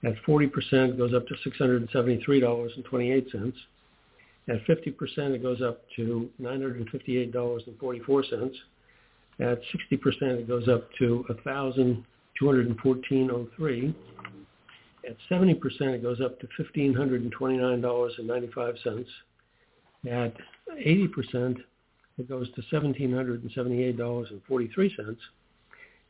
At 0.02 0.14
40%, 0.26 0.72
it 0.72 0.98
goes 0.98 1.14
up 1.14 1.24
to 1.28 1.34
$673.28. 1.48 3.52
At 4.48 4.66
50%, 4.66 5.34
it 5.34 5.42
goes 5.42 5.62
up 5.62 5.82
to 5.96 6.28
$958.44. 6.40 8.52
At 9.40 9.60
60%, 9.92 10.22
it 10.22 10.46
goes 10.46 10.68
up 10.68 10.92
to 10.98 11.24
$1,214.03. 11.30 13.94
At 15.08 15.16
70%, 15.30 15.80
it 15.80 16.02
goes 16.02 16.20
up 16.20 16.38
to 16.40 16.48
$1,529.95. 16.58 19.06
At 20.10 20.34
80%, 20.70 21.56
it 22.18 22.28
goes 22.28 22.52
to 22.52 22.60
$1,778.43. 22.62 25.16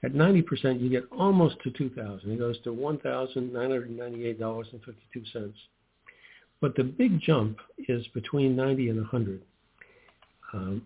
At 0.03 0.13
90%, 0.13 0.81
you 0.81 0.89
get 0.89 1.05
almost 1.13 1.61
to 1.63 1.71
2000 1.71 2.31
It 2.31 2.39
goes 2.39 2.59
to 2.63 2.71
$1,998.52. 2.71 5.53
But 6.61 6.75
the 6.75 6.85
big 6.85 7.21
jump 7.21 7.59
is 7.89 8.07
between 8.09 8.57
90 8.57 8.89
and 8.89 8.99
100. 8.99 9.41
Um, 10.53 10.83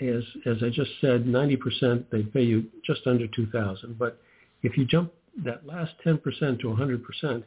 as, 0.00 0.22
as 0.44 0.62
I 0.62 0.68
just 0.70 0.90
said, 1.00 1.24
90% 1.24 2.04
they 2.10 2.22
pay 2.22 2.42
you 2.42 2.66
just 2.84 3.06
under 3.06 3.26
2000 3.28 3.98
But 3.98 4.20
if 4.62 4.76
you 4.76 4.84
jump 4.84 5.10
that 5.44 5.66
last 5.66 5.92
10% 6.04 6.22
to 6.22 6.66
100%, 6.66 7.42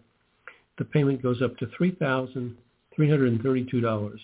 the 0.77 0.85
payment 0.85 1.21
goes 1.21 1.41
up 1.41 1.57
to 1.57 1.65
$3,332. 1.67 4.19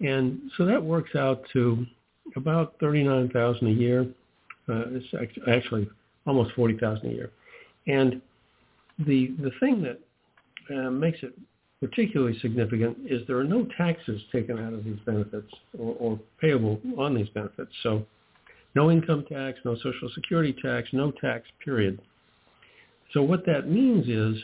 And 0.00 0.40
so 0.56 0.64
that 0.64 0.82
works 0.82 1.14
out 1.14 1.42
to 1.52 1.86
about 2.36 2.78
39000 2.80 3.66
a 3.66 3.70
year. 3.70 4.06
Uh, 4.68 4.84
it's 4.90 5.06
actually 5.48 5.88
almost 6.26 6.52
40000 6.54 7.06
a 7.06 7.10
year. 7.12 7.30
And 7.86 8.20
the, 8.98 9.34
the 9.40 9.52
thing 9.60 9.82
that 9.82 10.00
uh, 10.74 10.90
makes 10.90 11.22
it 11.22 11.32
particularly 11.82 12.38
significant 12.38 12.96
is 13.04 13.26
there 13.26 13.38
are 13.38 13.44
no 13.44 13.66
taxes 13.76 14.22
taken 14.30 14.56
out 14.56 14.72
of 14.72 14.84
these 14.84 15.00
benefits 15.04 15.52
or, 15.76 15.96
or 15.98 16.20
payable 16.40 16.80
on 16.96 17.12
these 17.12 17.28
benefits. 17.30 17.72
So 17.82 18.06
no 18.76 18.92
income 18.92 19.24
tax, 19.28 19.58
no 19.64 19.74
Social 19.74 20.08
Security 20.14 20.54
tax, 20.62 20.88
no 20.92 21.10
tax 21.10 21.44
period. 21.62 22.00
So 23.12 23.20
what 23.20 23.44
that 23.46 23.68
means 23.68 24.06
is 24.06 24.40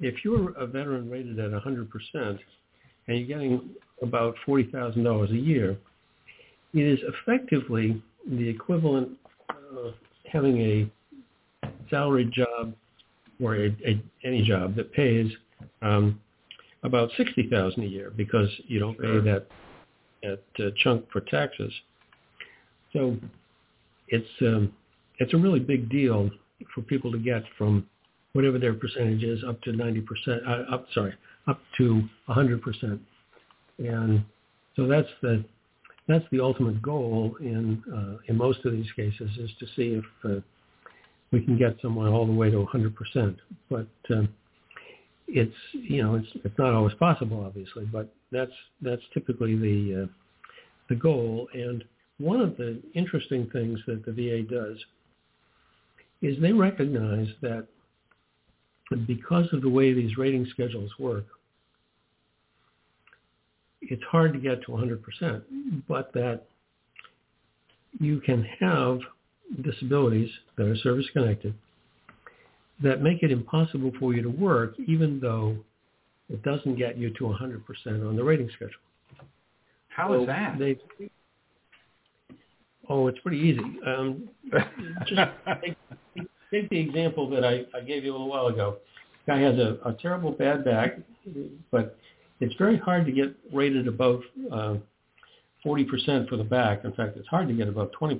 if 0.00 0.24
you're 0.24 0.50
a 0.58 0.66
veteran 0.66 1.08
rated 1.08 1.38
at 1.38 1.52
100% 1.52 1.88
and 2.14 2.38
you're 3.06 3.28
getting 3.28 3.70
about 4.02 4.34
$40,000 4.44 5.30
a 5.30 5.36
year, 5.36 5.78
it 6.74 6.80
is 6.80 6.98
effectively 7.06 8.02
the 8.28 8.48
equivalent 8.48 9.10
of 9.76 9.94
having 10.30 10.60
a 10.60 10.90
salaried 11.88 12.32
job 12.32 12.74
or 13.40 13.54
a, 13.54 13.68
a, 13.86 14.02
any 14.24 14.42
job 14.42 14.74
that 14.74 14.92
pays 14.92 15.30
um, 15.80 16.18
about 16.82 17.10
60000 17.16 17.82
a 17.82 17.86
year 17.86 18.12
because 18.16 18.48
you 18.66 18.78
don't 18.78 18.98
pay 18.98 19.20
that, 19.20 19.46
that 20.22 20.42
uh, 20.58 20.70
chunk 20.78 21.10
for 21.10 21.20
taxes. 21.20 21.72
So 22.92 23.16
it's 24.08 24.28
um, 24.42 24.72
it's 25.18 25.34
a 25.34 25.36
really 25.36 25.60
big 25.60 25.88
deal 25.88 26.30
for 26.74 26.82
people 26.82 27.12
to 27.12 27.18
get 27.18 27.42
from 27.56 27.86
whatever 28.32 28.58
their 28.58 28.74
percentage 28.74 29.22
is, 29.22 29.44
up 29.44 29.60
to 29.62 29.70
90%, 29.70 30.04
uh, 30.46 30.74
up, 30.74 30.86
sorry, 30.94 31.14
up 31.46 31.60
to 31.76 32.02
100%. 32.28 32.98
And 33.78 34.24
so 34.76 34.86
that's 34.86 35.08
the, 35.20 35.44
that's 36.08 36.24
the 36.32 36.40
ultimate 36.40 36.80
goal 36.80 37.36
in, 37.40 37.82
uh, 37.92 38.18
in 38.28 38.36
most 38.36 38.64
of 38.64 38.72
these 38.72 38.90
cases 38.96 39.30
is 39.38 39.50
to 39.60 39.66
see 39.76 40.00
if 40.00 40.04
uh, 40.24 40.40
we 41.30 41.44
can 41.44 41.58
get 41.58 41.76
someone 41.82 42.08
all 42.08 42.26
the 42.26 42.32
way 42.32 42.50
to 42.50 42.66
100%. 42.66 43.36
But 43.70 43.86
um, 44.10 44.28
it's, 45.32 45.54
you 45.72 46.02
know, 46.02 46.16
it's, 46.16 46.28
it's 46.44 46.58
not 46.58 46.74
always 46.74 46.94
possible, 46.94 47.42
obviously, 47.44 47.86
but 47.86 48.12
that's, 48.30 48.52
that's 48.82 49.02
typically 49.14 49.56
the, 49.56 50.02
uh, 50.02 50.06
the 50.88 50.94
goal. 50.94 51.48
And 51.54 51.82
one 52.18 52.40
of 52.40 52.56
the 52.58 52.80
interesting 52.94 53.48
things 53.50 53.80
that 53.86 54.04
the 54.04 54.12
VA 54.12 54.42
does 54.42 54.78
is 56.20 56.40
they 56.40 56.52
recognize 56.52 57.28
that 57.40 57.66
because 59.06 59.46
of 59.52 59.62
the 59.62 59.68
way 59.68 59.94
these 59.94 60.18
rating 60.18 60.46
schedules 60.50 60.90
work, 60.98 61.24
it's 63.80 64.02
hard 64.10 64.34
to 64.34 64.38
get 64.38 64.62
to 64.62 64.68
100%, 64.68 65.42
but 65.88 66.12
that 66.12 66.42
you 67.98 68.20
can 68.20 68.46
have 68.60 69.00
disabilities 69.62 70.30
that 70.56 70.66
are 70.66 70.76
service-connected 70.76 71.54
that 72.82 73.02
make 73.02 73.22
it 73.22 73.30
impossible 73.30 73.92
for 73.98 74.14
you 74.14 74.22
to 74.22 74.28
work 74.28 74.74
even 74.86 75.20
though 75.20 75.56
it 76.28 76.42
doesn't 76.42 76.76
get 76.76 76.96
you 76.96 77.10
to 77.10 77.24
100% 77.24 77.60
on 77.86 78.16
the 78.16 78.24
rating 78.24 78.48
schedule. 78.54 78.74
How 79.88 80.08
so 80.08 80.22
is 80.22 80.26
that? 80.26 80.58
They, 80.58 80.78
oh, 82.88 83.08
it's 83.08 83.18
pretty 83.18 83.38
easy. 83.38 83.62
Um, 83.86 84.28
just 85.06 85.20
take, 85.62 85.76
take 86.50 86.70
the 86.70 86.78
example 86.78 87.28
that 87.30 87.44
I, 87.44 87.64
I 87.76 87.82
gave 87.82 88.04
you 88.04 88.12
a 88.12 88.14
little 88.14 88.28
while 88.28 88.46
ago. 88.46 88.78
Guy 89.26 89.40
has 89.40 89.58
a, 89.58 89.78
a 89.84 89.92
terrible 90.00 90.32
bad 90.32 90.64
back, 90.64 90.98
but 91.70 91.98
it's 92.40 92.54
very 92.54 92.78
hard 92.78 93.04
to 93.06 93.12
get 93.12 93.34
rated 93.52 93.86
above 93.86 94.22
uh, 94.50 94.76
40% 95.64 96.28
for 96.28 96.36
the 96.36 96.44
back. 96.44 96.84
In 96.84 96.92
fact, 96.92 97.16
it's 97.16 97.28
hard 97.28 97.48
to 97.48 97.54
get 97.54 97.68
above 97.68 97.90
20%. 98.00 98.18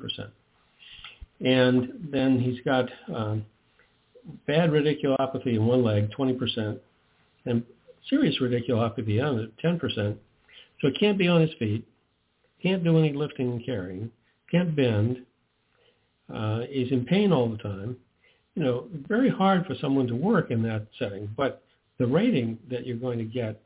And 1.44 2.08
then 2.12 2.38
he's 2.38 2.60
got 2.60 2.88
um, 3.12 3.44
bad 4.46 4.70
radiculopathy 4.70 5.54
in 5.54 5.66
one 5.66 5.82
leg, 5.82 6.10
20%, 6.10 6.78
and 7.46 7.62
serious 8.08 8.36
radiculopathy 8.40 9.22
on 9.22 9.38
it, 9.40 9.52
10%. 9.62 10.16
So 10.80 10.88
he 10.88 10.92
can't 10.92 11.18
be 11.18 11.28
on 11.28 11.40
his 11.40 11.52
feet, 11.58 11.86
can't 12.62 12.84
do 12.84 12.98
any 12.98 13.12
lifting 13.12 13.52
and 13.52 13.64
carrying, 13.64 14.10
can't 14.50 14.74
bend, 14.74 15.24
uh, 16.32 16.62
is 16.70 16.90
in 16.92 17.04
pain 17.04 17.32
all 17.32 17.48
the 17.48 17.58
time. 17.58 17.96
You 18.54 18.64
know, 18.64 18.86
very 19.08 19.30
hard 19.30 19.66
for 19.66 19.74
someone 19.80 20.06
to 20.08 20.14
work 20.14 20.50
in 20.50 20.62
that 20.62 20.86
setting. 20.98 21.28
But 21.36 21.62
the 21.98 22.06
rating 22.06 22.58
that 22.70 22.86
you're 22.86 22.96
going 22.96 23.18
to 23.18 23.24
get 23.24 23.60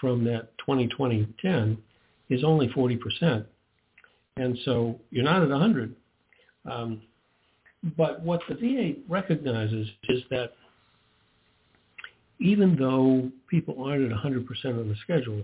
from 0.00 0.24
that 0.24 0.48
2020-10 0.66 1.76
is 2.30 2.44
only 2.44 2.68
40%. 2.68 3.44
And 4.36 4.58
so 4.64 4.98
you're 5.10 5.24
not 5.24 5.42
at 5.42 5.48
100. 5.48 5.94
Um, 6.70 7.02
but 7.96 8.22
what 8.22 8.40
the 8.48 8.54
VA 8.54 9.00
recognizes 9.08 9.88
is 10.08 10.22
that 10.30 10.52
even 12.40 12.76
though 12.76 13.30
people 13.48 13.84
aren't 13.84 14.10
at 14.10 14.18
100% 14.18 14.46
of 14.78 14.88
the 14.88 14.96
schedule, 15.02 15.42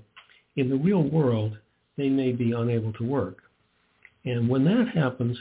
in 0.57 0.69
the 0.69 0.77
real 0.77 1.03
world, 1.03 1.57
they 1.97 2.09
may 2.09 2.33
be 2.33 2.53
unable 2.53 2.93
to 2.95 3.05
work. 3.05 3.39
And 4.25 4.49
when 4.49 4.65
that 4.65 4.89
happens, 4.95 5.39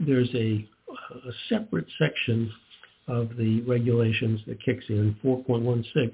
there's 0.00 0.28
a, 0.34 0.68
a 1.12 1.32
separate 1.48 1.86
section 1.98 2.52
of 3.06 3.36
the 3.36 3.62
regulations 3.62 4.40
that 4.46 4.62
kicks 4.62 4.84
in, 4.88 5.16
4.16, 5.24 6.12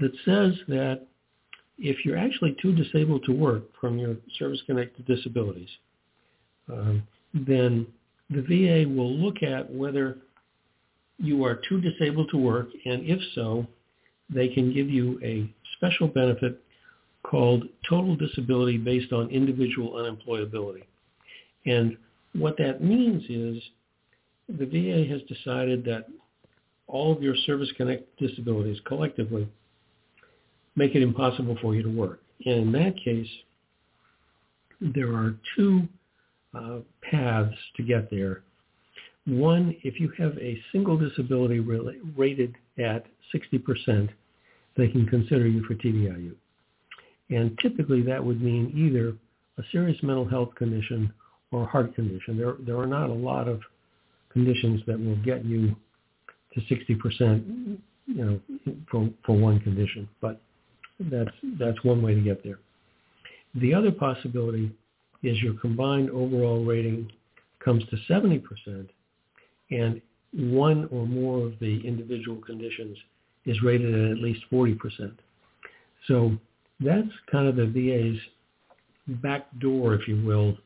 that 0.00 0.12
says 0.24 0.54
that 0.68 1.06
if 1.78 2.04
you're 2.04 2.18
actually 2.18 2.56
too 2.60 2.74
disabled 2.74 3.24
to 3.24 3.32
work 3.32 3.64
from 3.80 3.98
your 3.98 4.16
service-connected 4.38 5.06
disabilities, 5.06 5.70
um, 6.70 7.02
then 7.32 7.86
the 8.30 8.42
VA 8.42 8.88
will 8.88 9.12
look 9.12 9.42
at 9.42 9.72
whether 9.72 10.18
you 11.18 11.44
are 11.44 11.60
too 11.68 11.80
disabled 11.80 12.30
to 12.30 12.38
work, 12.38 12.68
and 12.84 13.02
if 13.04 13.20
so, 13.34 13.66
they 14.32 14.48
can 14.48 14.72
give 14.72 14.88
you 14.88 15.20
a 15.22 15.50
special 15.76 16.08
benefit 16.08 16.62
called 17.22 17.64
total 17.88 18.16
disability 18.16 18.78
based 18.78 19.12
on 19.12 19.28
individual 19.30 19.92
unemployability. 19.92 20.84
And 21.66 21.96
what 22.34 22.56
that 22.58 22.82
means 22.82 23.24
is 23.28 23.62
the 24.48 24.66
VA 24.66 25.08
has 25.10 25.20
decided 25.22 25.84
that 25.84 26.06
all 26.86 27.12
of 27.12 27.22
your 27.22 27.36
service-connected 27.46 28.06
disabilities 28.18 28.78
collectively 28.86 29.48
make 30.76 30.94
it 30.94 31.02
impossible 31.02 31.56
for 31.60 31.74
you 31.74 31.82
to 31.82 31.88
work. 31.88 32.22
And 32.46 32.62
in 32.62 32.72
that 32.72 32.94
case, 33.04 33.28
there 34.80 35.14
are 35.14 35.36
two 35.56 35.86
uh, 36.54 36.78
paths 37.02 37.56
to 37.76 37.82
get 37.82 38.10
there. 38.10 38.42
One, 39.26 39.76
if 39.82 40.00
you 40.00 40.12
have 40.18 40.36
a 40.38 40.60
single 40.72 40.96
disability 40.96 41.60
rated 41.60 42.56
at 42.78 43.06
60%, 43.34 44.08
they 44.76 44.88
can 44.88 45.06
consider 45.06 45.46
you 45.46 45.62
for 45.64 45.74
TDIU. 45.74 46.34
And 47.30 47.56
typically 47.58 48.02
that 48.02 48.24
would 48.24 48.42
mean 48.42 48.72
either 48.74 49.16
a 49.58 49.62
serious 49.70 50.02
mental 50.02 50.28
health 50.28 50.54
condition 50.56 51.12
or 51.52 51.62
a 51.62 51.66
heart 51.66 51.94
condition. 51.94 52.36
There, 52.36 52.56
there 52.60 52.78
are 52.78 52.86
not 52.86 53.10
a 53.10 53.14
lot 53.14 53.46
of 53.46 53.60
conditions 54.32 54.80
that 54.86 54.98
will 54.98 55.16
get 55.16 55.44
you 55.44 55.76
to 56.54 56.60
60%, 56.60 57.78
you 58.06 58.24
know, 58.24 58.40
for, 58.90 59.08
for 59.24 59.36
one 59.36 59.60
condition. 59.60 60.08
But 60.20 60.40
that's, 60.98 61.30
that's 61.58 61.82
one 61.84 62.02
way 62.02 62.14
to 62.14 62.20
get 62.20 62.42
there. 62.42 62.58
The 63.54 63.74
other 63.74 63.90
possibility 63.92 64.72
is 65.22 65.40
your 65.40 65.54
combined 65.54 66.10
overall 66.10 66.64
rating 66.64 67.10
comes 67.64 67.84
to 67.90 67.96
70% 68.08 68.88
and 69.70 70.00
one 70.32 70.88
or 70.90 71.06
more 71.06 71.46
of 71.46 71.58
the 71.58 71.80
individual 71.86 72.40
conditions 72.40 72.96
is 73.46 73.62
rated 73.62 73.94
at 73.94 74.10
at 74.12 74.18
least 74.18 74.40
40%. 74.52 75.12
So 76.06 76.32
that's 76.80 77.08
kind 77.30 77.48
of 77.48 77.56
the 77.56 77.66
VA's 77.66 78.20
back 79.20 79.46
door, 79.58 79.94
if 79.94 80.06
you 80.08 80.22
will, 80.24 80.56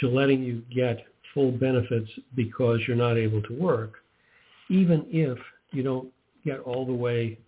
to 0.00 0.08
letting 0.08 0.42
you 0.42 0.62
get 0.74 1.06
full 1.34 1.52
benefits 1.52 2.10
because 2.34 2.80
you're 2.86 2.96
not 2.96 3.16
able 3.16 3.42
to 3.42 3.52
work, 3.54 3.94
even 4.68 5.06
if 5.10 5.38
you 5.72 5.82
don't 5.82 6.08
get 6.44 6.60
all 6.60 6.86
the 6.86 6.92
way 6.92 7.38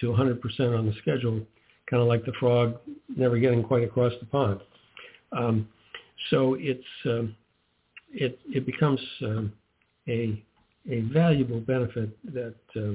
to 0.00 0.06
100% 0.06 0.78
on 0.78 0.86
the 0.86 0.94
schedule, 1.00 1.40
kind 1.88 2.02
of 2.02 2.08
like 2.08 2.24
the 2.24 2.32
frog 2.38 2.76
never 3.16 3.38
getting 3.38 3.62
quite 3.62 3.82
across 3.82 4.12
the 4.20 4.26
pond. 4.26 4.60
Um, 5.32 5.68
so 6.30 6.56
it's 6.58 6.84
um, 7.04 7.34
it 8.12 8.38
it 8.46 8.66
becomes 8.66 9.00
um, 9.22 9.52
a 10.08 10.42
a 10.90 11.00
valuable 11.12 11.60
benefit 11.60 12.10
that 12.32 12.54
uh, 12.76 12.94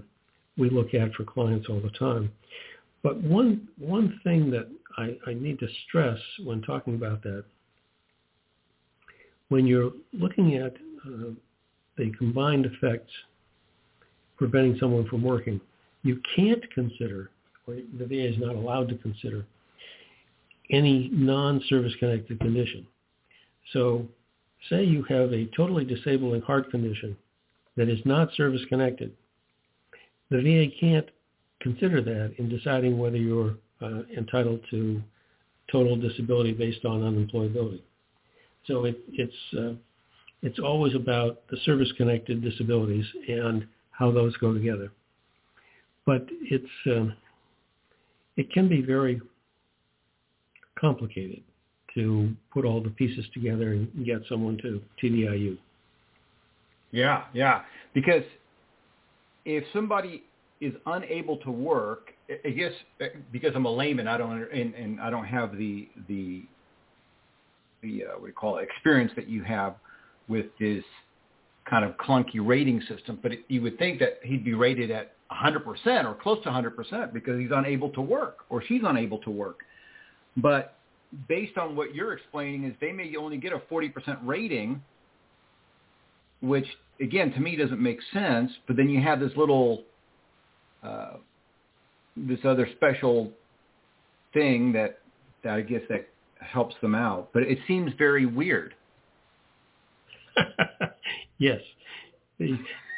we 0.57 0.69
look 0.69 0.93
at 0.93 1.13
for 1.13 1.23
clients 1.23 1.67
all 1.69 1.79
the 1.79 1.91
time. 1.91 2.31
But 3.01 3.21
one 3.21 3.67
one 3.77 4.19
thing 4.23 4.49
that 4.51 4.67
I, 4.97 5.17
I 5.27 5.33
need 5.33 5.59
to 5.59 5.67
stress 5.87 6.19
when 6.43 6.61
talking 6.61 6.95
about 6.95 7.23
that, 7.23 7.43
when 9.49 9.65
you're 9.65 9.91
looking 10.13 10.55
at 10.55 10.73
uh, 11.05 11.31
the 11.97 12.11
combined 12.17 12.65
effects 12.65 13.11
preventing 14.37 14.77
someone 14.79 15.07
from 15.07 15.21
working, 15.21 15.59
you 16.01 16.19
can't 16.35 16.63
consider, 16.73 17.29
or 17.67 17.75
the 17.97 18.05
VA 18.05 18.29
is 18.29 18.35
not 18.39 18.55
allowed 18.55 18.89
to 18.89 18.95
consider, 18.95 19.45
any 20.71 21.09
non-service 21.11 21.93
connected 21.99 22.39
condition. 22.39 22.85
So 23.73 24.07
say 24.69 24.83
you 24.83 25.03
have 25.03 25.31
a 25.33 25.45
totally 25.55 25.85
disabling 25.85 26.41
heart 26.41 26.71
condition 26.71 27.17
that 27.75 27.89
is 27.89 27.99
not 28.05 28.33
service 28.35 28.61
connected. 28.69 29.11
The 30.29 30.41
VA 30.41 30.75
can't 30.79 31.07
consider 31.61 32.01
that 32.01 32.33
in 32.37 32.49
deciding 32.49 32.97
whether 32.97 33.17
you're 33.17 33.55
uh, 33.81 34.03
entitled 34.17 34.61
to 34.71 35.01
total 35.71 35.95
disability 35.95 36.53
based 36.53 36.85
on 36.85 37.01
unemployability. 37.01 37.81
So 38.67 38.85
it, 38.85 38.99
it's 39.11 39.33
uh, 39.57 39.73
it's 40.41 40.59
always 40.59 40.93
about 40.93 41.41
the 41.49 41.57
service-connected 41.63 42.41
disabilities 42.41 43.05
and 43.29 43.65
how 43.91 44.11
those 44.11 44.35
go 44.37 44.53
together. 44.53 44.91
But 46.05 46.25
it's 46.41 46.65
uh, 46.85 47.13
it 48.35 48.51
can 48.51 48.67
be 48.67 48.81
very 48.81 49.21
complicated 50.79 51.41
to 51.93 52.33
put 52.51 52.65
all 52.65 52.81
the 52.81 52.89
pieces 52.89 53.25
together 53.33 53.73
and 53.73 54.05
get 54.05 54.21
someone 54.27 54.57
to 54.57 54.81
TDIU. 55.01 55.57
Yeah, 56.91 57.23
yeah. 57.33 57.61
Because 57.93 58.23
if 59.45 59.63
somebody 59.73 60.23
is 60.61 60.73
unable 60.85 61.37
to 61.37 61.51
work, 61.51 62.11
I 62.45 62.49
guess 62.49 62.71
because 63.31 63.51
I'm 63.55 63.65
a 63.65 63.71
layman, 63.71 64.07
I 64.07 64.17
don't 64.17 64.49
and, 64.51 64.73
and 64.73 65.01
I 65.01 65.09
don't 65.09 65.25
have 65.25 65.57
the 65.57 65.87
the 66.07 66.43
the 67.81 68.05
uh, 68.05 68.13
what 68.13 68.21
do 68.21 68.27
you 68.27 68.33
call 68.33 68.57
it, 68.57 68.63
experience 68.63 69.11
that 69.15 69.27
you 69.27 69.43
have 69.43 69.75
with 70.27 70.45
this 70.59 70.83
kind 71.69 71.83
of 71.85 71.95
clunky 71.97 72.39
rating 72.39 72.81
system. 72.81 73.19
But 73.21 73.33
it, 73.33 73.39
you 73.49 73.61
would 73.61 73.77
think 73.77 73.99
that 73.99 74.19
he'd 74.23 74.43
be 74.43 74.53
rated 74.53 74.89
at 74.89 75.13
100% 75.31 76.05
or 76.05 76.15
close 76.15 76.41
to 76.43 76.49
100% 76.49 77.13
because 77.13 77.39
he's 77.39 77.51
unable 77.53 77.89
to 77.89 78.01
work 78.01 78.39
or 78.49 78.63
she's 78.65 78.81
unable 78.85 79.17
to 79.19 79.29
work. 79.29 79.59
But 80.37 80.75
based 81.27 81.57
on 81.57 81.75
what 81.75 81.93
you're 81.93 82.13
explaining 82.13 82.65
is 82.65 82.73
they 82.81 82.91
may 82.91 83.15
only 83.15 83.37
get 83.37 83.53
a 83.53 83.59
40% 83.59 83.93
rating, 84.23 84.81
which 86.41 86.65
again 86.99 87.31
to 87.33 87.39
me 87.39 87.55
doesn't 87.55 87.81
make 87.81 87.99
sense. 88.11 88.51
But 88.67 88.77
then 88.77 88.89
you 88.89 89.01
have 89.01 89.19
this 89.19 89.31
little 89.35 89.83
uh, 90.83 91.17
this 92.17 92.39
other 92.43 92.67
special 92.75 93.31
thing 94.33 94.73
that 94.73 94.99
that 95.43 95.53
I 95.53 95.61
guess 95.61 95.81
that 95.89 96.07
helps 96.39 96.75
them 96.81 96.95
out. 96.95 97.29
But 97.33 97.43
it 97.43 97.59
seems 97.67 97.91
very 97.97 98.25
weird. 98.25 98.73
yes. 101.37 101.61
Uh, 102.41 102.45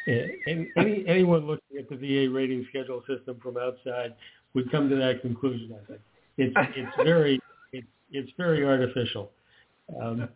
any, 0.06 1.04
anyone 1.06 1.46
looking 1.46 1.78
at 1.78 1.88
the 1.88 1.96
VA 1.96 2.32
rating 2.32 2.64
schedule 2.70 3.02
system 3.08 3.38
from 3.42 3.56
outside 3.56 4.14
would 4.54 4.70
come 4.70 4.88
to 4.88 4.96
that 4.96 5.20
conclusion. 5.20 5.74
I 5.74 5.86
think 5.86 6.00
it's 6.38 6.54
it's 6.76 6.96
very 6.96 7.40
it's 7.72 7.86
it's 8.10 8.30
very 8.36 8.64
artificial. 8.64 9.30
Um, 10.00 10.28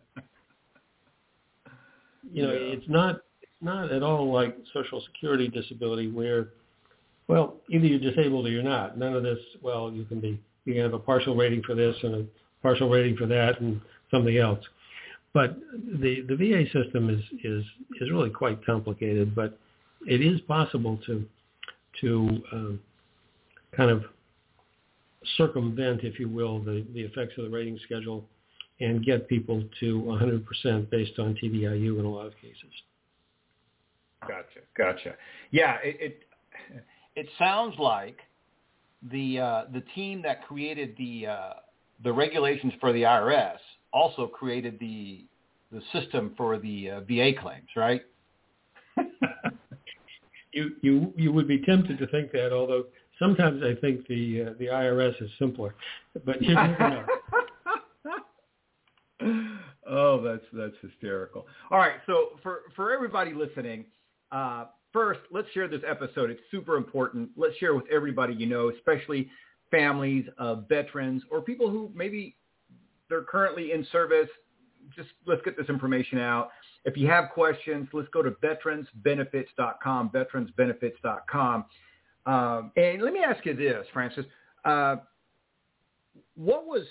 you 2.31 2.43
know, 2.43 2.53
yeah. 2.53 2.73
it's 2.73 2.89
not 2.89 3.21
it's 3.41 3.51
not 3.61 3.91
at 3.91 4.03
all 4.03 4.31
like 4.31 4.57
Social 4.73 5.01
Security 5.01 5.47
disability 5.47 6.09
where 6.11 6.49
well, 7.31 7.55
either 7.69 7.85
you're 7.85 8.11
disabled 8.11 8.45
or 8.45 8.49
you're 8.49 8.61
not. 8.61 8.97
None 8.97 9.13
of 9.13 9.23
this, 9.23 9.39
well, 9.61 9.89
you 9.89 10.03
can 10.03 10.19
be, 10.19 10.37
you 10.65 10.73
can 10.73 10.83
have 10.83 10.93
a 10.93 10.99
partial 10.99 11.33
rating 11.33 11.63
for 11.63 11.75
this 11.75 11.95
and 12.03 12.15
a 12.15 12.25
partial 12.61 12.89
rating 12.89 13.15
for 13.15 13.25
that 13.27 13.61
and 13.61 13.79
something 14.11 14.37
else. 14.37 14.59
But 15.33 15.57
the 16.01 16.25
the 16.27 16.35
VA 16.35 16.65
system 16.73 17.09
is 17.09 17.21
is 17.41 17.63
is 18.01 18.11
really 18.11 18.31
quite 18.31 18.65
complicated, 18.65 19.33
but 19.33 19.57
it 20.05 20.21
is 20.21 20.41
possible 20.41 20.99
to 21.05 21.25
to 22.01 22.43
um, 22.51 22.79
kind 23.77 23.89
of 23.89 24.03
circumvent, 25.37 26.03
if 26.03 26.19
you 26.19 26.27
will, 26.27 26.59
the, 26.59 26.85
the 26.93 27.01
effects 27.01 27.33
of 27.37 27.45
the 27.45 27.49
rating 27.49 27.79
schedule 27.85 28.25
and 28.79 29.05
get 29.05 29.27
people 29.27 29.63
to 29.79 30.01
100% 30.01 30.89
based 30.89 31.19
on 31.19 31.35
TDIU 31.41 31.99
in 31.99 32.05
a 32.05 32.09
lot 32.09 32.25
of 32.25 32.35
cases. 32.37 32.71
Gotcha, 34.21 34.59
gotcha. 34.77 35.15
Yeah, 35.51 35.77
it 35.83 35.97
it, 35.99 36.23
it 37.15 37.27
sounds 37.39 37.75
like 37.79 38.19
the 39.11 39.39
uh, 39.39 39.63
the 39.73 39.81
team 39.95 40.21
that 40.21 40.47
created 40.47 40.95
the 40.97 41.27
uh, 41.27 41.53
the 42.03 42.13
regulations 42.13 42.73
for 42.79 42.93
the 42.93 43.01
IRS 43.01 43.57
also 43.91 44.27
created 44.27 44.77
the 44.79 45.25
the 45.71 45.81
system 45.91 46.33
for 46.37 46.59
the 46.59 46.91
uh, 46.91 46.99
VA 47.01 47.31
claims, 47.39 47.69
right? 47.75 48.03
you 50.53 50.75
you 50.81 51.13
you 51.15 51.31
would 51.31 51.47
be 51.47 51.59
tempted 51.59 51.97
to 51.97 52.07
think 52.07 52.31
that, 52.31 52.51
although 52.53 52.85
sometimes 53.21 53.61
I 53.63 53.79
think 53.79 54.07
the 54.07 54.47
uh, 54.47 54.53
the 54.59 54.65
IRS 54.65 55.21
is 55.21 55.29
simpler, 55.37 55.75
but 56.25 56.41
you 56.41 56.55
know. 56.55 57.05
oh, 59.87 60.21
that's 60.21 60.43
that's 60.51 60.75
hysterical. 60.81 61.45
All 61.69 61.77
right, 61.77 61.97
so 62.05 62.39
for 62.41 62.61
for 62.75 62.91
everybody 62.91 63.33
listening, 63.33 63.85
uh, 64.31 64.65
first 64.91 65.19
let's 65.31 65.49
share 65.53 65.67
this 65.67 65.81
episode. 65.87 66.31
It's 66.31 66.41
super 66.49 66.75
important. 66.75 67.29
Let's 67.37 67.55
share 67.57 67.75
with 67.75 67.85
everybody 67.91 68.33
you 68.33 68.47
know, 68.47 68.69
especially 68.69 69.29
families 69.69 70.25
of 70.37 70.67
veterans 70.67 71.23
or 71.31 71.41
people 71.41 71.69
who 71.69 71.91
maybe 71.95 72.35
they're 73.07 73.23
currently 73.23 73.71
in 73.71 73.85
service. 73.91 74.29
Just 74.95 75.09
let's 75.27 75.41
get 75.45 75.55
this 75.55 75.69
information 75.69 76.17
out. 76.17 76.49
If 76.83 76.97
you 76.97 77.07
have 77.07 77.29
questions, 77.29 77.87
let's 77.93 78.09
go 78.09 78.23
to 78.23 78.31
veteransbenefits.com, 78.31 80.09
veteransbenefits.com. 80.09 81.65
Um, 82.25 82.71
and 82.75 83.01
let 83.01 83.13
me 83.13 83.21
ask 83.23 83.45
you 83.45 83.55
this, 83.55 83.85
Francis. 83.93 84.25
Uh, 84.63 84.97
what 86.35 86.65
was 86.65 86.83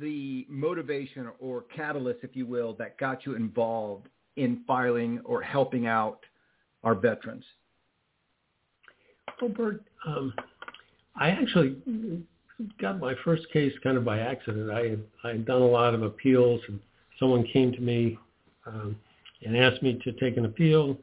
the 0.00 0.46
motivation 0.48 1.28
or 1.38 1.64
catalyst, 1.74 2.20
if 2.22 2.34
you 2.34 2.46
will, 2.46 2.74
that 2.74 2.98
got 2.98 3.26
you 3.26 3.34
involved 3.34 4.08
in 4.36 4.62
filing 4.66 5.20
or 5.24 5.42
helping 5.42 5.86
out 5.86 6.20
our 6.84 6.94
veterans? 6.94 7.44
Well, 9.40 9.50
Bert, 9.50 9.82
um, 10.06 10.32
I 11.16 11.30
actually 11.30 11.76
got 12.80 12.98
my 12.98 13.14
first 13.24 13.50
case 13.52 13.72
kind 13.82 13.96
of 13.96 14.04
by 14.04 14.20
accident. 14.20 14.70
I 14.70 14.88
had, 14.88 15.02
I 15.24 15.28
had 15.28 15.46
done 15.46 15.62
a 15.62 15.66
lot 15.66 15.94
of 15.94 16.02
appeals, 16.02 16.60
and 16.68 16.80
someone 17.18 17.44
came 17.52 17.72
to 17.72 17.80
me 17.80 18.18
um, 18.66 18.96
and 19.44 19.56
asked 19.56 19.82
me 19.82 20.00
to 20.04 20.12
take 20.12 20.36
an 20.36 20.44
appeal, 20.44 20.96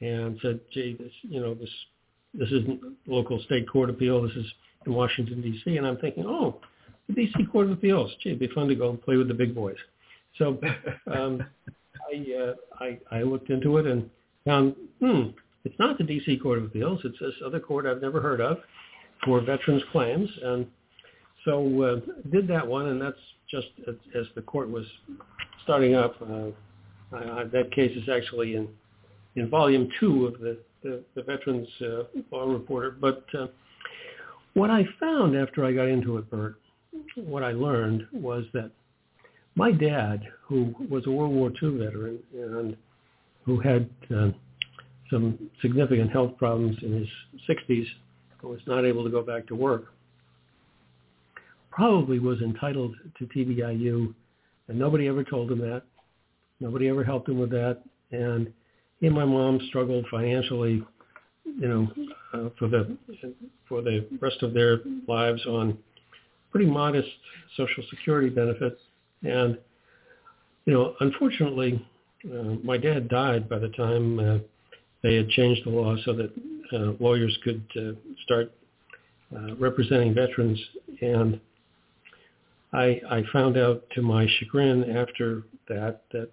and 0.00 0.38
said, 0.40 0.60
"Gee, 0.72 0.96
this 0.98 1.12
you 1.22 1.40
know 1.40 1.54
this 1.54 1.70
this 2.34 2.48
isn't 2.48 2.80
local 3.06 3.40
state 3.42 3.68
court 3.68 3.90
appeal. 3.90 4.22
This 4.22 4.36
is 4.36 4.46
in 4.86 4.94
Washington 4.94 5.40
D.C." 5.42 5.76
And 5.76 5.86
I'm 5.86 5.98
thinking, 5.98 6.24
"Oh, 6.26 6.60
the 7.08 7.14
D.C. 7.14 7.44
Court 7.46 7.66
of 7.66 7.72
Appeals. 7.72 8.10
Gee, 8.22 8.30
it'd 8.30 8.40
be 8.40 8.48
fun 8.48 8.68
to 8.68 8.74
go 8.74 8.90
and 8.90 9.02
play 9.02 9.16
with 9.16 9.28
the 9.28 9.34
big 9.34 9.54
boys." 9.54 9.76
So 10.38 10.58
um, 11.14 11.44
I, 12.12 12.34
uh, 12.34 12.54
I 12.80 12.98
I 13.10 13.22
looked 13.22 13.50
into 13.50 13.78
it 13.78 13.86
and 13.86 14.08
found, 14.44 14.74
hmm, 15.00 15.28
it's 15.64 15.78
not 15.78 15.98
the 15.98 16.04
D.C. 16.04 16.38
Court 16.38 16.58
of 16.58 16.64
Appeals. 16.64 17.00
It's 17.04 17.18
this 17.18 17.34
other 17.44 17.60
court 17.60 17.86
I've 17.86 18.02
never 18.02 18.20
heard 18.20 18.40
of 18.40 18.58
for 19.24 19.40
veterans 19.40 19.82
claims, 19.92 20.30
and 20.42 20.66
so 21.44 21.82
uh, 21.82 22.28
did 22.30 22.48
that 22.48 22.66
one, 22.66 22.86
and 22.86 23.00
that's 23.00 23.18
just 23.50 23.68
as, 23.88 23.94
as 24.18 24.26
the 24.34 24.42
court 24.42 24.70
was 24.70 24.86
starting 25.64 25.94
up. 25.94 26.14
Uh, 26.22 26.48
I, 27.12 27.40
I, 27.40 27.44
that 27.52 27.72
case 27.72 27.96
is 27.96 28.08
actually 28.08 28.54
in 28.56 28.68
in 29.36 29.48
volume 29.48 29.88
two 29.98 30.26
of 30.26 30.40
the 30.40 30.58
the, 30.82 31.02
the 31.14 31.22
Veterans 31.22 31.68
uh, 31.80 32.02
Law 32.30 32.50
Reporter. 32.50 32.90
But 32.90 33.24
uh, 33.38 33.48
what 34.54 34.70
I 34.70 34.84
found 34.98 35.36
after 35.36 35.64
I 35.64 35.72
got 35.72 35.88
into 35.88 36.16
it, 36.18 36.30
Bert, 36.30 36.56
what 37.16 37.42
I 37.42 37.52
learned 37.52 38.06
was 38.12 38.44
that 38.52 38.70
my 39.54 39.72
dad, 39.72 40.22
who 40.42 40.74
was 40.88 41.06
a 41.06 41.10
World 41.10 41.34
War 41.34 41.50
II 41.62 41.78
veteran 41.78 42.18
and 42.32 42.76
who 43.44 43.60
had 43.60 43.88
uh, 44.14 44.28
some 45.10 45.50
significant 45.60 46.10
health 46.10 46.36
problems 46.36 46.76
in 46.82 46.92
his 46.92 47.08
60s, 47.48 47.86
was 48.42 48.60
not 48.66 48.86
able 48.86 49.04
to 49.04 49.10
go 49.10 49.22
back 49.22 49.46
to 49.48 49.54
work, 49.54 49.92
probably 51.70 52.18
was 52.18 52.40
entitled 52.40 52.94
to 53.18 53.26
TDIU, 53.26 54.14
and 54.68 54.78
nobody 54.78 55.08
ever 55.08 55.24
told 55.24 55.50
him 55.52 55.58
that. 55.58 55.82
Nobody 56.58 56.88
ever 56.88 57.04
helped 57.04 57.28
him 57.28 57.38
with 57.38 57.50
that, 57.50 57.82
and 58.12 58.52
he 59.00 59.06
and 59.06 59.14
my 59.14 59.24
mom 59.24 59.60
struggled 59.68 60.06
financially, 60.10 60.84
you 61.44 61.68
know, 61.68 61.88
uh, 62.34 62.50
for 62.58 62.68
the 62.68 62.96
for 63.68 63.82
the 63.82 64.06
rest 64.20 64.42
of 64.42 64.52
their 64.54 64.80
lives 65.08 65.44
on 65.46 65.76
pretty 66.50 66.66
modest 66.66 67.08
Social 67.56 67.82
Security 67.90 68.28
benefits, 68.28 68.80
and 69.22 69.58
you 70.66 70.74
know, 70.74 70.94
unfortunately, 71.00 71.84
uh, 72.26 72.56
my 72.62 72.76
dad 72.76 73.08
died 73.08 73.48
by 73.48 73.58
the 73.58 73.70
time 73.70 74.18
uh, 74.20 74.38
they 75.02 75.14
had 75.14 75.28
changed 75.30 75.64
the 75.64 75.70
law 75.70 75.96
so 76.04 76.12
that 76.12 76.30
uh, 76.72 76.92
lawyers 77.00 77.36
could 77.42 77.64
uh, 77.76 77.92
start 78.24 78.52
uh, 79.34 79.54
representing 79.56 80.14
veterans. 80.14 80.60
And 81.00 81.40
I, 82.72 83.00
I 83.10 83.22
found 83.32 83.56
out 83.56 83.84
to 83.94 84.02
my 84.02 84.26
chagrin 84.38 84.96
after 84.96 85.44
that 85.68 86.02
that 86.12 86.30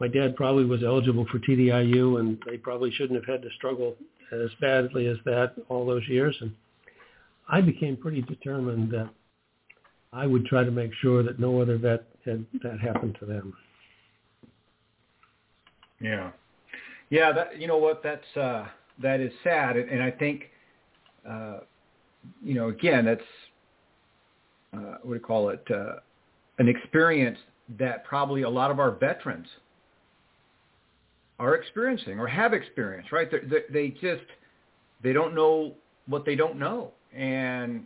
my 0.00 0.08
dad 0.08 0.36
probably 0.36 0.64
was 0.64 0.82
eligible 0.82 1.26
for 1.30 1.38
TDIU 1.38 2.20
and 2.20 2.38
they 2.46 2.56
probably 2.56 2.90
shouldn't 2.92 3.14
have 3.14 3.32
had 3.32 3.42
to 3.42 3.54
struggle 3.56 3.94
as 4.32 4.50
badly 4.60 5.06
as 5.06 5.16
that 5.24 5.54
all 5.68 5.86
those 5.86 6.06
years. 6.08 6.36
And 6.40 6.52
I 7.48 7.60
became 7.60 7.96
pretty 7.96 8.22
determined 8.22 8.90
that 8.90 9.08
I 10.12 10.26
would 10.26 10.46
try 10.46 10.64
to 10.64 10.70
make 10.70 10.92
sure 11.00 11.22
that 11.22 11.38
no 11.38 11.60
other 11.60 11.78
vet 11.78 12.04
had 12.24 12.44
that 12.62 12.80
happen 12.80 13.14
to 13.20 13.26
them. 13.26 13.54
Yeah. 16.00 16.30
Yeah, 17.10 17.32
that 17.32 17.60
you 17.60 17.66
know 17.66 17.78
what 17.78 18.02
that's 18.02 18.36
uh 18.36 18.66
that 19.02 19.20
is 19.20 19.32
sad 19.42 19.76
and, 19.76 19.88
and 19.90 20.02
I 20.02 20.10
think 20.10 20.44
uh 21.28 21.58
you 22.42 22.54
know 22.54 22.68
again 22.68 23.04
that's 23.04 23.20
uh 24.72 24.98
what 25.02 25.08
do 25.10 25.14
you 25.14 25.20
call 25.20 25.50
it 25.50 25.64
uh 25.72 25.96
an 26.58 26.68
experience 26.68 27.38
that 27.78 28.04
probably 28.04 28.42
a 28.42 28.48
lot 28.48 28.70
of 28.70 28.78
our 28.78 28.92
veterans 28.92 29.46
are 31.38 31.54
experiencing 31.54 32.18
or 32.18 32.26
have 32.26 32.52
experienced, 32.52 33.12
right? 33.12 33.28
They, 33.30 33.60
they 33.70 33.88
just 33.88 34.24
they 35.02 35.12
don't 35.12 35.34
know 35.34 35.74
what 36.06 36.24
they 36.24 36.36
don't 36.36 36.58
know, 36.58 36.92
and 37.14 37.84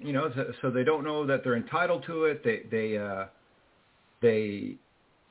you 0.00 0.12
know, 0.12 0.30
so, 0.34 0.52
so 0.62 0.70
they 0.70 0.84
don't 0.84 1.04
know 1.04 1.26
that 1.26 1.42
they're 1.44 1.56
entitled 1.56 2.04
to 2.06 2.24
it. 2.24 2.44
They 2.44 2.62
they 2.70 2.96
uh, 2.96 3.26
they 4.22 4.76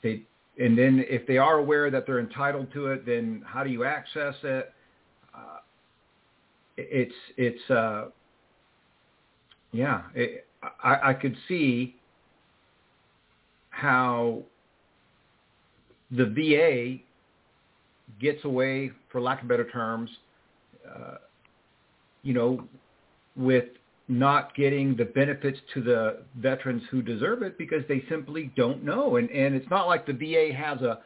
they 0.03 0.23
and 0.59 0.77
then 0.77 1.03
if 1.07 1.25
they 1.25 1.37
are 1.37 1.57
aware 1.57 1.89
that 1.89 2.05
they're 2.05 2.19
entitled 2.19 2.71
to 2.73 2.87
it, 2.87 3.05
then 3.05 3.43
how 3.45 3.63
do 3.63 3.69
you 3.69 3.85
access 3.85 4.35
it? 4.43 4.73
Uh, 5.33 5.57
it's 6.77 7.15
it's 7.37 7.69
uh, 7.71 8.05
yeah. 9.71 10.03
It, 10.13 10.45
I, 10.83 11.09
I 11.09 11.13
could 11.13 11.37
see 11.47 11.95
how 13.69 14.43
the 16.11 16.25
VA 16.25 17.03
gets 18.19 18.43
away, 18.45 18.91
for 19.11 19.21
lack 19.21 19.41
of 19.41 19.47
better 19.47 19.69
terms, 19.69 20.09
uh, 20.87 21.15
you 22.23 22.33
know, 22.33 22.67
with 23.35 23.65
not 24.07 24.55
getting 24.55 24.95
the 24.95 25.05
benefits 25.05 25.59
to 25.73 25.81
the 25.81 26.21
veterans 26.37 26.81
who 26.89 27.01
deserve 27.01 27.43
it 27.43 27.57
because 27.57 27.83
they 27.87 28.03
simply 28.09 28.51
don't 28.55 28.83
know. 28.83 29.17
And, 29.17 29.29
and 29.29 29.53
it's 29.53 29.69
not 29.69 29.87
like 29.87 30.07
the 30.07 30.13
VA 30.13 30.53
has 30.53 30.81
a, 30.81 30.99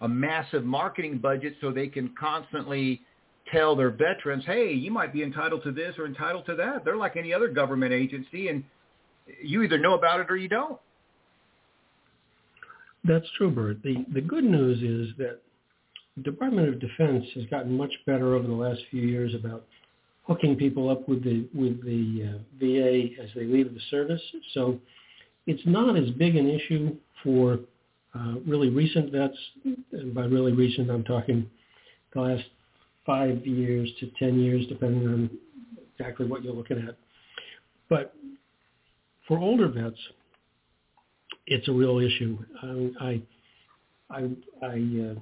a 0.00 0.08
massive 0.08 0.64
marketing 0.64 1.18
budget 1.18 1.56
so 1.60 1.70
they 1.70 1.88
can 1.88 2.14
constantly 2.18 3.02
tell 3.52 3.76
their 3.76 3.90
veterans, 3.90 4.44
hey, 4.46 4.72
you 4.72 4.90
might 4.90 5.12
be 5.12 5.22
entitled 5.22 5.62
to 5.64 5.72
this 5.72 5.94
or 5.98 6.06
entitled 6.06 6.46
to 6.46 6.54
that. 6.56 6.84
They're 6.84 6.96
like 6.96 7.16
any 7.16 7.34
other 7.34 7.48
government 7.48 7.92
agency, 7.92 8.48
and 8.48 8.64
you 9.42 9.62
either 9.62 9.78
know 9.78 9.94
about 9.94 10.20
it 10.20 10.30
or 10.30 10.36
you 10.36 10.48
don't. 10.48 10.78
That's 13.08 13.26
true, 13.38 13.50
Bert. 13.50 13.82
The, 13.82 14.04
the 14.12 14.20
good 14.20 14.44
news 14.44 14.82
is 14.82 15.16
that 15.16 15.40
the 16.16 16.22
Department 16.22 16.68
of 16.68 16.78
Defense 16.78 17.24
has 17.34 17.46
gotten 17.46 17.74
much 17.74 17.92
better 18.06 18.34
over 18.34 18.46
the 18.46 18.52
last 18.52 18.82
few 18.90 19.00
years 19.00 19.34
about 19.34 19.64
hooking 20.24 20.56
people 20.56 20.90
up 20.90 21.08
with 21.08 21.24
the 21.24 21.48
with 21.54 21.82
the 21.84 22.34
uh, 22.34 22.38
VA 22.60 23.22
as 23.22 23.30
they 23.34 23.44
leave 23.44 23.72
the 23.72 23.80
service. 23.90 24.20
So 24.52 24.78
it's 25.46 25.62
not 25.64 25.96
as 25.96 26.10
big 26.10 26.36
an 26.36 26.50
issue 26.50 26.96
for 27.24 27.60
uh, 28.14 28.34
really 28.46 28.68
recent 28.68 29.10
vets. 29.10 29.38
And 29.92 30.14
by 30.14 30.24
really 30.24 30.52
recent, 30.52 30.90
I'm 30.90 31.04
talking 31.04 31.48
the 32.12 32.20
last 32.20 32.44
five 33.06 33.46
years 33.46 33.88
to 34.00 34.10
ten 34.18 34.38
years, 34.38 34.66
depending 34.66 35.08
on 35.08 35.30
exactly 35.98 36.26
what 36.26 36.44
you're 36.44 36.54
looking 36.54 36.86
at. 36.86 36.98
But 37.88 38.14
for 39.26 39.38
older 39.38 39.68
vets, 39.68 39.98
it's 41.50 41.68
a 41.68 41.72
real 41.72 41.98
issue. 41.98 42.38
I, 43.00 43.20
I, 44.10 44.30
I 44.62 44.66
uh, 44.66 45.14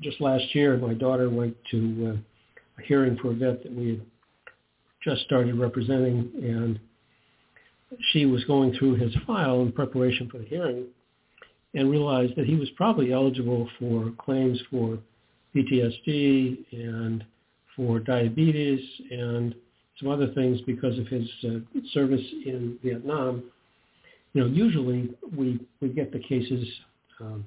just 0.00 0.20
last 0.20 0.54
year, 0.54 0.76
my 0.76 0.94
daughter 0.94 1.30
went 1.30 1.56
to 1.70 2.14
uh, 2.14 2.80
a 2.80 2.86
hearing 2.86 3.16
for 3.20 3.30
a 3.30 3.34
vet 3.34 3.62
that 3.62 3.72
we 3.72 3.90
had 3.90 4.02
just 5.02 5.22
started 5.22 5.58
representing, 5.58 6.30
and 6.36 6.78
she 8.12 8.26
was 8.26 8.44
going 8.44 8.74
through 8.78 8.96
his 8.96 9.14
file 9.26 9.62
in 9.62 9.72
preparation 9.72 10.28
for 10.30 10.38
the 10.38 10.44
hearing 10.44 10.86
and 11.74 11.90
realized 11.90 12.36
that 12.36 12.46
he 12.46 12.54
was 12.54 12.68
probably 12.76 13.12
eligible 13.12 13.68
for 13.78 14.12
claims 14.18 14.60
for 14.70 14.98
PTSD 15.54 16.64
and 16.72 17.24
for 17.74 17.98
diabetes 17.98 18.80
and 19.10 19.54
some 19.98 20.10
other 20.10 20.28
things 20.34 20.60
because 20.66 20.98
of 20.98 21.06
his 21.06 21.28
uh, 21.44 21.58
service 21.92 22.24
in 22.44 22.78
Vietnam. 22.82 23.42
You 24.32 24.42
know, 24.42 24.46
usually 24.46 25.10
we 25.36 25.60
we 25.80 25.88
get 25.88 26.12
the 26.12 26.18
cases 26.18 26.66
um, 27.20 27.44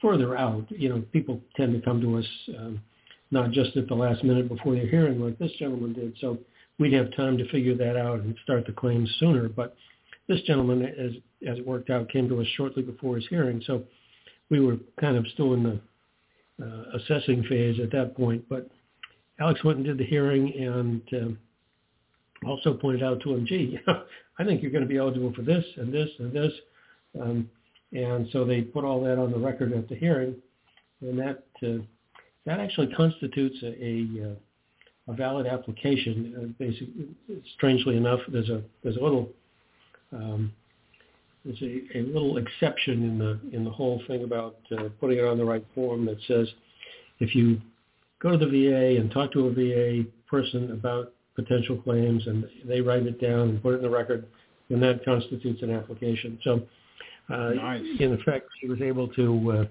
further 0.00 0.36
out. 0.36 0.66
You 0.70 0.88
know, 0.88 1.02
people 1.12 1.40
tend 1.56 1.74
to 1.74 1.80
come 1.80 2.00
to 2.00 2.18
us 2.18 2.26
um, 2.58 2.80
not 3.30 3.50
just 3.50 3.76
at 3.76 3.88
the 3.88 3.94
last 3.94 4.22
minute 4.22 4.48
before 4.48 4.74
their 4.74 4.86
hearing 4.86 5.20
like 5.20 5.38
this 5.38 5.52
gentleman 5.58 5.92
did. 5.92 6.14
So 6.20 6.38
we'd 6.78 6.92
have 6.92 7.14
time 7.16 7.36
to 7.38 7.48
figure 7.48 7.76
that 7.76 7.96
out 7.96 8.20
and 8.20 8.36
start 8.44 8.66
the 8.66 8.72
claims 8.72 9.12
sooner. 9.18 9.48
But 9.48 9.76
this 10.28 10.40
gentleman, 10.42 10.84
as 10.84 11.12
as 11.48 11.58
it 11.58 11.66
worked 11.66 11.90
out, 11.90 12.08
came 12.08 12.28
to 12.28 12.40
us 12.40 12.46
shortly 12.56 12.82
before 12.82 13.16
his 13.16 13.26
hearing. 13.28 13.62
So 13.66 13.84
we 14.50 14.60
were 14.60 14.76
kind 15.00 15.16
of 15.16 15.26
still 15.34 15.54
in 15.54 15.62
the 15.62 15.80
uh, 16.64 16.98
assessing 16.98 17.42
phase 17.44 17.78
at 17.80 17.90
that 17.92 18.16
point. 18.16 18.44
But 18.48 18.68
Alex 19.40 19.62
went 19.64 19.78
and 19.78 19.86
did 19.86 19.98
the 19.98 20.04
hearing 20.04 20.52
and 20.54 21.02
um, 21.22 21.38
also 22.44 22.74
pointed 22.74 23.02
out 23.02 23.20
to 23.22 23.34
him, 23.34 23.46
gee, 23.46 23.78
I 24.38 24.44
think 24.44 24.62
you're 24.62 24.70
going 24.70 24.84
to 24.84 24.88
be 24.88 24.98
eligible 24.98 25.32
for 25.34 25.42
this 25.42 25.64
and 25.76 25.92
this 25.92 26.08
and 26.18 26.32
this. 26.32 26.52
Um, 27.20 27.50
and 27.92 28.28
so 28.32 28.44
they 28.44 28.62
put 28.62 28.84
all 28.84 29.02
that 29.04 29.18
on 29.18 29.30
the 29.30 29.38
record 29.38 29.72
at 29.72 29.88
the 29.88 29.94
hearing, 29.94 30.34
and 31.00 31.18
that 31.18 31.44
uh, 31.62 31.82
that 32.44 32.60
actually 32.60 32.88
constitutes 32.88 33.56
a, 33.62 33.66
a, 33.66 34.30
uh, 34.30 35.12
a 35.12 35.16
valid 35.16 35.46
application. 35.46 36.34
Uh, 36.36 36.46
basically, 36.58 37.06
strangely 37.56 37.96
enough, 37.96 38.20
there's 38.28 38.50
a 38.50 38.62
there's 38.82 38.96
a 38.96 39.00
little 39.00 39.30
um, 40.12 40.52
there's 41.44 41.62
a, 41.62 41.98
a 41.98 42.02
little 42.02 42.38
exception 42.38 43.04
in 43.04 43.18
the 43.18 43.38
in 43.56 43.64
the 43.64 43.70
whole 43.70 44.02
thing 44.08 44.24
about 44.24 44.56
uh, 44.76 44.88
putting 45.00 45.18
it 45.18 45.24
on 45.24 45.38
the 45.38 45.44
right 45.44 45.64
form 45.74 46.04
that 46.06 46.18
says 46.26 46.48
if 47.20 47.34
you 47.34 47.60
go 48.18 48.36
to 48.36 48.38
the 48.38 48.46
VA 48.46 49.00
and 49.00 49.10
talk 49.10 49.32
to 49.32 49.46
a 49.46 49.52
VA 49.52 50.08
person 50.28 50.72
about 50.72 51.12
potential 51.36 51.76
claims 51.76 52.26
and 52.26 52.44
they 52.64 52.80
write 52.80 53.06
it 53.06 53.20
down 53.20 53.50
and 53.50 53.62
put 53.62 53.74
it 53.74 53.76
in 53.76 53.82
the 53.82 53.90
record, 53.90 54.26
and 54.70 54.82
that 54.82 55.04
constitutes 55.04 55.62
an 55.62 55.70
application. 55.70 56.38
So, 56.42 56.62
uh, 57.32 57.50
nice. 57.50 57.82
in 58.00 58.12
effect, 58.14 58.48
she 58.60 58.68
was 58.68 58.80
able 58.80 59.08
to 59.08 59.52
uh, 59.52 59.64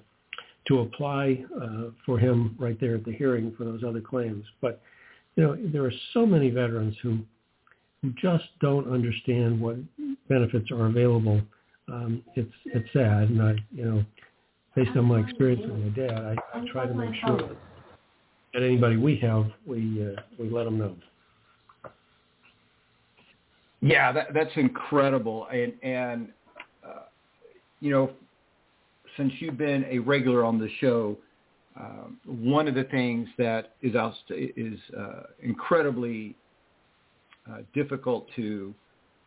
to 0.67 0.79
apply 0.79 1.43
uh, 1.61 1.89
for 2.05 2.17
him 2.17 2.55
right 2.57 2.79
there 2.79 2.95
at 2.95 3.05
the 3.05 3.13
hearing 3.13 3.53
for 3.57 3.65
those 3.65 3.83
other 3.83 4.01
claims. 4.01 4.45
But 4.61 4.81
you 5.35 5.43
know, 5.43 5.57
there 5.73 5.83
are 5.83 5.93
so 6.13 6.25
many 6.25 6.49
veterans 6.49 6.95
who 7.01 7.19
who 8.01 8.13
just 8.21 8.45
don't 8.61 8.91
understand 8.91 9.59
what 9.59 9.77
benefits 10.29 10.71
are 10.71 10.85
available 10.85 11.41
um, 11.91 12.23
it's 12.35 12.51
it's 12.65 12.91
sad, 12.93 13.29
and 13.29 13.41
I 13.41 13.55
you 13.73 13.85
know 13.85 14.05
based 14.75 14.95
on 14.97 15.05
my 15.05 15.19
experience 15.19 15.61
with 15.61 15.79
my 15.79 15.89
dad, 15.89 16.35
I, 16.53 16.57
I 16.57 16.65
try 16.71 16.85
to 16.85 16.93
make 16.93 17.13
sure 17.25 17.37
that 18.53 18.63
anybody 18.63 18.97
we 18.97 19.17
have 19.17 19.45
we 19.65 20.05
uh, 20.05 20.21
we 20.39 20.49
let 20.49 20.65
them 20.65 20.79
know. 20.79 20.95
Yeah, 23.85 24.11
that, 24.13 24.33
that's 24.33 24.51
incredible, 24.55 25.47
and 25.53 25.73
and 25.83 26.29
uh, 26.83 27.03
you 27.81 27.91
know, 27.91 28.09
since 29.15 29.31
you've 29.37 29.59
been 29.59 29.85
a 29.87 29.99
regular 29.99 30.43
on 30.43 30.57
the 30.57 30.69
show, 30.79 31.15
um, 31.79 32.17
one 32.25 32.67
of 32.67 32.73
the 32.73 32.85
things 32.85 33.29
that 33.37 33.75
is 33.83 33.93
out, 33.93 34.15
is 34.31 34.79
uh, 34.97 35.23
incredibly 35.43 36.35
uh, 37.47 37.59
difficult 37.75 38.25
to 38.35 38.73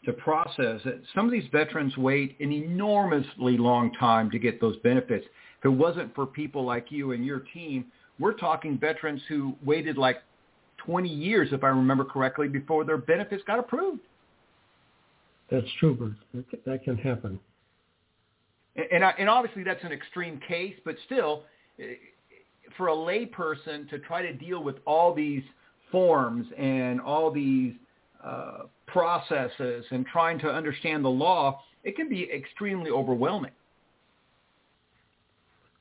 to 0.05 0.13
process. 0.13 0.81
Some 1.15 1.27
of 1.27 1.31
these 1.31 1.49
veterans 1.53 1.97
wait 1.97 2.37
an 2.41 2.51
enormously 2.51 3.57
long 3.57 3.93
time 3.95 4.29
to 4.33 4.41
get 4.41 4.61
those 4.61 4.77
benefits. 4.79 5.25
If 5.61 5.67
it 5.67 5.69
wasn't 5.69 6.13
for 6.17 6.27
people 6.27 6.65
like 6.65 6.91
you 6.91 7.13
and 7.13 7.25
your 7.25 7.45
team, 7.55 7.85
we're 8.19 8.33
talking 8.33 8.77
veterans 8.77 9.23
who 9.29 9.55
waited 9.65 9.97
like 9.97 10.17
20 10.79 11.09
years, 11.09 11.51
if 11.53 11.63
I 11.63 11.69
remember 11.69 12.05
correctly, 12.05 12.49
before 12.49 12.85
their 12.85 12.99
benefits 12.99 13.45
got 13.47 13.61
approved. 13.61 14.01
That's 15.51 15.67
true, 15.81 15.95
Bert. 16.35 16.45
that 16.67 16.85
can 16.85 16.97
happen. 16.97 17.39
And, 18.77 19.03
and 19.19 19.29
obviously 19.29 19.65
that's 19.65 19.83
an 19.83 19.93
extreme 19.93 20.41
case, 20.47 20.75
but 20.85 20.97
still, 21.07 21.45
eh, 21.81 21.95
for 22.77 22.89
a 22.89 22.95
layperson 22.95 23.89
to 23.91 23.99
try 23.99 24.23
to 24.23 24.33
deal 24.33 24.63
with 24.63 24.77
all 24.87 25.15
these 25.15 25.43
forms 25.91 26.47
and 26.57 27.01
all 27.01 27.31
these 27.31 27.73
uh, 28.23 28.65
processes 28.87 29.85
and 29.91 30.07
trying 30.07 30.39
to 30.41 30.49
understand 30.49 31.05
the 31.05 31.09
law, 31.09 31.61
it 31.85 31.97
can 31.97 32.09
be 32.09 32.31
extremely 32.31 32.91
overwhelming. 32.91 33.53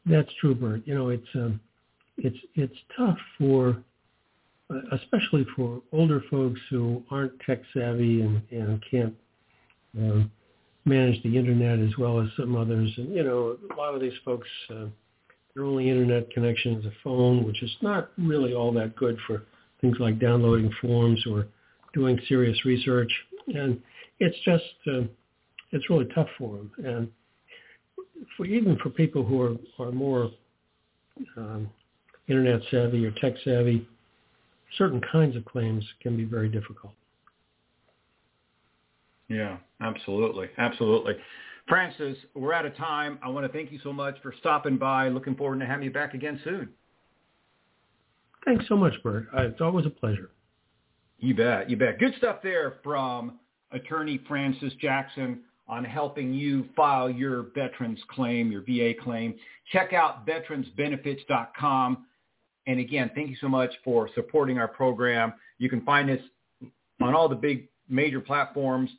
That's 0.05 0.30
true, 0.39 0.55
Bert. 0.55 0.82
You 0.86 0.95
know, 0.95 1.09
it's 1.09 1.28
um, 1.36 1.59
it's 2.18 2.38
it's 2.55 2.78
tough 2.95 3.18
for, 3.38 3.84
uh, 4.70 4.80
especially 4.93 5.45
for 5.55 5.82
older 5.91 6.24
folks 6.32 6.59
who 6.70 7.03
aren't 7.11 7.38
tech 7.41 7.59
savvy 7.74 8.22
and, 8.22 8.41
and 8.51 8.82
can't 8.89 9.13
uh, 9.99 10.23
manage 10.85 11.21
the 11.23 11.38
internet 11.38 11.79
as 11.79 11.97
well 11.97 12.19
as 12.19 12.29
some 12.38 12.55
others. 12.55 12.91
And 12.97 13.13
you 13.13 13.23
know, 13.23 13.57
a 13.71 13.75
lot 13.75 13.93
of 13.93 14.01
these 14.01 14.17
folks, 14.23 14.47
uh, 14.69 14.85
their 15.53 15.65
only 15.65 15.89
internet 15.89 16.29
connection 16.31 16.75
is 16.75 16.85
a 16.85 16.93
phone, 17.03 17.45
which 17.45 17.61
is 17.63 17.71
not 17.81 18.11
really 18.17 18.53
all 18.53 18.71
that 18.73 18.95
good 18.95 19.17
for 19.27 19.43
things 19.81 19.97
like 19.99 20.19
downloading 20.19 20.71
forms 20.81 21.23
or 21.29 21.47
doing 21.93 22.19
serious 22.27 22.63
research, 22.65 23.11
and 23.47 23.81
it's 24.19 24.38
just 24.45 24.63
uh, 24.88 25.01
it's 25.71 25.89
really 25.89 26.07
tough 26.15 26.27
for 26.38 26.57
them. 26.57 26.71
And 26.83 27.07
for 28.35 28.45
even 28.45 28.77
for 28.77 28.89
people 28.89 29.23
who 29.23 29.41
are 29.41 29.55
are 29.79 29.91
more 29.91 30.31
um, 31.35 31.69
internet 32.27 32.61
savvy 32.71 33.05
or 33.05 33.11
tech 33.11 33.33
savvy, 33.43 33.88
certain 34.77 35.01
kinds 35.11 35.35
of 35.35 35.45
claims 35.45 35.83
can 36.01 36.17
be 36.17 36.23
very 36.23 36.49
difficult. 36.49 36.93
Yeah, 39.30 39.57
absolutely, 39.82 40.49
absolutely. 40.57 41.13
Francis, 41.67 42.17
we're 42.34 42.53
out 42.53 42.65
of 42.65 42.75
time. 42.78 43.19
I 43.21 43.28
want 43.28 43.45
to 43.45 43.51
thank 43.51 43.71
you 43.71 43.80
so 43.84 43.91
much 43.91 44.15
for 44.21 44.34
stopping 44.39 44.78
by. 44.78 45.09
Looking 45.09 45.36
forward 45.36 45.59
to 45.59 45.65
having 45.65 45.84
you 45.84 45.91
back 45.91 46.13
again 46.13 46.39
soon. 46.43 46.69
Thanks 48.45 48.65
so 48.69 48.78
much, 48.78 48.93
Bert. 49.03 49.28
Uh, 49.38 49.43
it's 49.43 49.59
always 49.59 49.86
a 49.86 49.89
pleasure. 49.89 50.32
You 51.19 51.36
bet. 51.36 51.69
You 51.69 51.75
bet. 51.75 51.99
Good 51.99 52.13
stuff 52.17 52.38
there 52.41 52.75
from 52.84 53.39
attorney 53.71 54.21
Francis 54.28 54.71
Jackson 54.80 55.41
on 55.67 55.84
helping 55.84 56.34
you 56.34 56.69
file 56.75 57.09
your 57.09 57.47
veterans 57.53 57.99
claim, 58.09 58.49
your 58.49 58.61
VA 58.61 58.93
claim. 59.03 59.36
Check 59.73 59.91
out 59.91 60.25
veteransbenefits.com. 60.25 62.05
And 62.67 62.80
again, 62.80 63.11
thank 63.13 63.30
you 63.30 63.36
so 63.41 63.49
much 63.49 63.71
for 63.84 64.09
supporting 64.15 64.57
our 64.57 64.67
program. 64.67 65.34
You 65.57 65.69
can 65.69 65.82
find 65.82 66.09
us 66.09 66.19
on 67.01 67.13
all 67.13 67.28
the 67.28 67.36
big 67.36 67.67
major 67.89 68.21
platforms. 68.21 68.89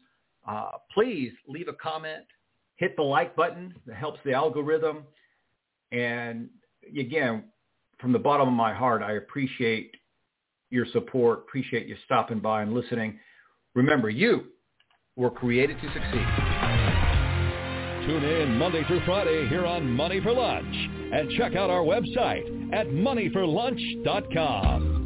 Uh, 0.48 0.70
please 0.92 1.32
leave 1.46 1.68
a 1.68 1.74
comment, 1.74 2.24
hit 2.76 2.96
the 2.96 3.02
like 3.02 3.36
button. 3.36 3.74
That 3.86 3.96
helps 3.96 4.18
the 4.24 4.32
algorithm. 4.32 5.04
And 5.92 6.48
again, 6.98 7.44
from 8.00 8.12
the 8.12 8.18
bottom 8.18 8.48
of 8.48 8.54
my 8.54 8.72
heart, 8.72 9.02
I 9.02 9.12
appreciate 9.12 9.94
your 10.70 10.86
support. 10.92 11.40
Appreciate 11.40 11.86
you 11.86 11.96
stopping 12.04 12.40
by 12.40 12.62
and 12.62 12.72
listening. 12.72 13.18
Remember, 13.74 14.08
you 14.08 14.44
were 15.16 15.30
created 15.30 15.76
to 15.80 15.86
succeed. 15.92 16.26
Tune 18.06 18.24
in 18.24 18.56
Monday 18.56 18.84
through 18.86 19.04
Friday 19.04 19.46
here 19.48 19.66
on 19.66 19.90
Money 19.90 20.20
for 20.22 20.32
Lunch 20.32 20.74
and 21.12 21.30
check 21.36 21.56
out 21.56 21.68
our 21.68 21.82
website 21.82 22.72
at 22.72 22.86
moneyforlunch.com. 22.86 24.97